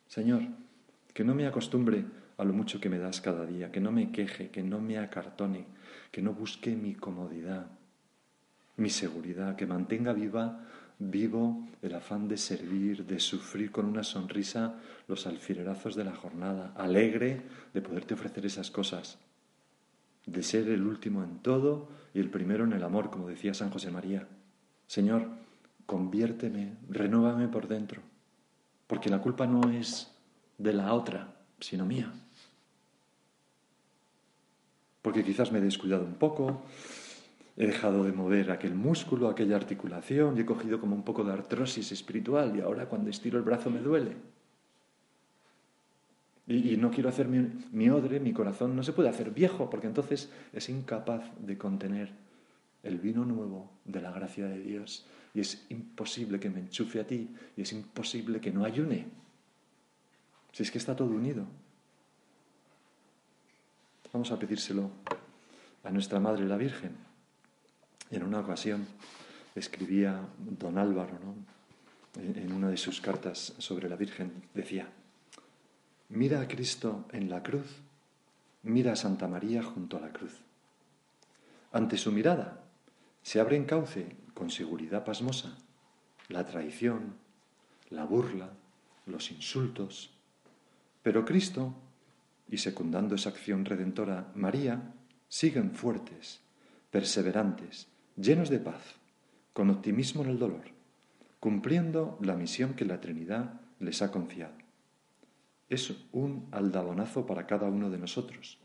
Señor, 0.07 0.43
que 1.13 1.23
no 1.23 1.35
me 1.35 1.47
acostumbre 1.47 2.05
a 2.37 2.43
lo 2.43 2.53
mucho 2.53 2.79
que 2.79 2.89
me 2.89 2.99
das 2.99 3.21
cada 3.21 3.45
día, 3.45 3.71
que 3.71 3.81
no 3.81 3.91
me 3.91 4.11
queje, 4.11 4.49
que 4.49 4.63
no 4.63 4.79
me 4.79 4.97
acartone, 4.97 5.65
que 6.11 6.21
no 6.21 6.33
busque 6.33 6.75
mi 6.75 6.95
comodidad, 6.95 7.67
mi 8.77 8.89
seguridad, 8.89 9.55
que 9.55 9.65
mantenga 9.65 10.13
viva 10.13 10.63
vivo 10.99 11.67
el 11.81 11.93
afán 11.95 12.27
de 12.27 12.37
servir, 12.37 13.05
de 13.05 13.19
sufrir 13.19 13.71
con 13.71 13.85
una 13.85 14.03
sonrisa 14.03 14.75
los 15.07 15.27
alfilerazos 15.27 15.95
de 15.95 16.03
la 16.03 16.15
jornada, 16.15 16.73
alegre 16.75 17.41
de 17.73 17.81
poderte 17.81 18.13
ofrecer 18.15 18.45
esas 18.45 18.71
cosas, 18.71 19.19
de 20.25 20.43
ser 20.43 20.69
el 20.69 20.83
último 20.83 21.23
en 21.23 21.39
todo 21.39 21.89
y 22.13 22.19
el 22.19 22.29
primero 22.29 22.63
en 22.63 22.73
el 22.73 22.83
amor, 22.83 23.11
como 23.11 23.27
decía 23.27 23.53
San 23.53 23.69
José 23.69 23.91
María. 23.91 24.27
Señor, 24.87 25.27
conviérteme, 25.85 26.77
renóvame 26.89 27.47
por 27.47 27.67
dentro, 27.67 28.01
porque 28.87 29.09
la 29.09 29.21
culpa 29.21 29.45
no 29.45 29.69
es 29.69 30.11
de 30.57 30.73
la 30.73 30.93
otra, 30.93 31.35
sino 31.59 31.85
mía. 31.85 32.11
Porque 35.01 35.23
quizás 35.23 35.51
me 35.51 35.59
he 35.59 35.61
descuidado 35.61 36.03
un 36.05 36.15
poco, 36.15 36.63
He 37.59 37.65
dejado 37.65 38.03
de 38.03 38.11
mover 38.11 38.51
aquel 38.51 38.75
músculo, 38.75 39.27
aquella 39.27 39.55
articulación 39.55 40.37
y 40.37 40.41
he 40.41 40.45
cogido 40.45 40.79
como 40.79 40.95
un 40.95 41.01
poco 41.01 41.23
de 41.23 41.33
artrosis 41.33 41.91
espiritual 41.91 42.55
y 42.55 42.61
ahora 42.61 42.87
cuando 42.87 43.09
estiro 43.09 43.39
el 43.39 43.43
brazo 43.43 43.71
me 43.71 43.79
duele. 43.79 44.15
Y, 46.45 46.77
no 46.77 46.91
quiero 46.91 47.09
hacer 47.09 47.27
mi, 47.27 47.39
mi, 47.71 47.89
odre, 47.89 48.19
mi 48.19 48.31
corazón 48.31 48.75
no 48.75 48.83
se 48.83 48.93
puede 48.93 49.09
hacer 49.09 49.31
viejo 49.31 49.71
porque 49.71 49.87
entonces 49.87 50.31
es 50.53 50.69
incapaz 50.69 51.23
de 51.39 51.57
contener 51.57 52.11
el 52.83 52.99
vino 52.99 53.25
nuevo 53.25 53.71
de 53.85 54.01
la 54.01 54.11
gracia 54.11 54.45
de 54.45 54.59
Dios 54.59 55.07
y 55.37 55.41
es 55.41 55.67
imposible 55.69 56.39
que 56.39 56.49
me 56.49 56.61
enchufe 56.61 56.99
a 56.99 57.05
ti 57.05 57.29
y 57.55 57.61
es 57.61 57.71
imposible 57.71 58.41
que 58.41 58.49
no 58.49 58.65
ayune. 58.65 59.05
Si 60.51 60.63
es 60.63 60.71
que 60.71 60.79
está 60.79 60.95
todo 60.95 61.09
unido. 61.09 61.45
Vamos 64.11 64.31
a 64.31 64.39
pedírselo 64.39 64.89
a 65.83 65.91
nuestra 65.91 66.19
Madre 66.19 66.47
la 66.47 66.57
Virgen. 66.57 66.97
En 68.09 68.23
una 68.23 68.39
ocasión 68.39 68.87
escribía 69.53 70.27
don 70.39 70.79
Álvaro, 70.79 71.19
en 72.15 72.51
una 72.51 72.69
de 72.69 72.77
sus 72.77 72.99
cartas 72.99 73.53
sobre 73.59 73.87
la 73.89 73.95
Virgen, 73.95 74.41
decía, 74.55 74.89
mira 76.09 76.41
a 76.41 76.47
Cristo 76.47 77.05
en 77.11 77.29
la 77.29 77.43
cruz, 77.43 77.75
mira 78.63 78.93
a 78.93 78.95
Santa 78.95 79.27
María 79.27 79.61
junto 79.61 79.97
a 79.97 80.01
la 80.01 80.11
cruz. 80.11 80.41
Ante 81.73 81.95
su 81.95 82.11
mirada 82.11 82.63
se 83.21 83.39
abre 83.39 83.55
en 83.55 83.65
cauce 83.65 84.26
con 84.37 84.51
seguridad 84.51 85.03
pasmosa 85.03 85.57
la 86.29 86.45
traición, 86.45 87.15
la 87.89 88.05
burla, 88.05 88.51
los 89.07 89.31
insultos, 89.31 90.11
pero 91.01 91.25
Cristo, 91.25 91.73
y 92.47 92.57
secundando 92.57 93.15
esa 93.15 93.29
acción 93.29 93.65
redentora, 93.65 94.31
María, 94.35 94.93
siguen 95.27 95.71
fuertes, 95.71 96.41
perseverantes, 96.91 97.87
llenos 98.15 98.49
de 98.51 98.59
paz, 98.59 98.83
con 99.53 99.71
optimismo 99.71 100.23
en 100.23 100.29
el 100.29 100.37
dolor, 100.37 100.65
cumpliendo 101.39 102.19
la 102.21 102.35
misión 102.35 102.75
que 102.75 102.85
la 102.85 103.01
Trinidad 103.01 103.59
les 103.79 104.03
ha 104.03 104.11
confiado. 104.11 104.53
Es 105.67 105.91
un 106.11 106.47
aldabonazo 106.51 107.25
para 107.25 107.47
cada 107.47 107.69
uno 107.71 107.89
de 107.89 107.97
nosotros, 107.97 108.59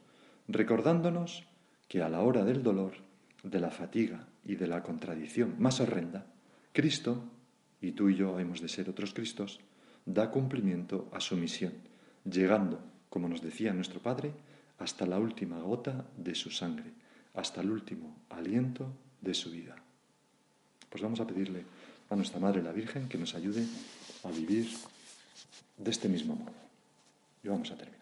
recordándonos 0.48 1.44
que 1.88 2.02
a 2.02 2.10
la 2.10 2.20
hora 2.20 2.44
del 2.44 2.62
dolor, 2.62 2.92
de 3.42 3.58
la 3.58 3.70
fatiga 3.70 4.28
y 4.44 4.56
de 4.56 4.66
la 4.66 4.82
contradicción 4.82 5.56
más 5.58 5.80
horrenda, 5.80 6.26
Cristo, 6.72 7.24
y 7.80 7.92
tú 7.92 8.08
y 8.08 8.16
yo 8.16 8.38
hemos 8.38 8.60
de 8.60 8.68
ser 8.68 8.88
otros 8.88 9.12
Cristos, 9.12 9.60
da 10.06 10.30
cumplimiento 10.30 11.08
a 11.12 11.20
su 11.20 11.36
misión, 11.36 11.74
llegando, 12.24 12.80
como 13.08 13.28
nos 13.28 13.42
decía 13.42 13.72
nuestro 13.72 14.00
Padre, 14.00 14.32
hasta 14.78 15.06
la 15.06 15.18
última 15.18 15.60
gota 15.60 16.06
de 16.16 16.34
su 16.34 16.50
sangre, 16.50 16.92
hasta 17.34 17.60
el 17.60 17.70
último 17.70 18.16
aliento 18.30 18.92
de 19.20 19.34
su 19.34 19.50
vida. 19.50 19.76
Pues 20.88 21.02
vamos 21.02 21.20
a 21.20 21.26
pedirle 21.26 21.64
a 22.10 22.16
nuestra 22.16 22.40
Madre 22.40 22.62
la 22.62 22.72
Virgen 22.72 23.08
que 23.08 23.18
nos 23.18 23.34
ayude 23.34 23.64
a 24.24 24.30
vivir 24.30 24.68
de 25.78 25.90
este 25.90 26.08
mismo 26.08 26.34
modo. 26.34 26.52
Y 27.42 27.48
vamos 27.48 27.70
a 27.70 27.76
terminar. 27.76 28.01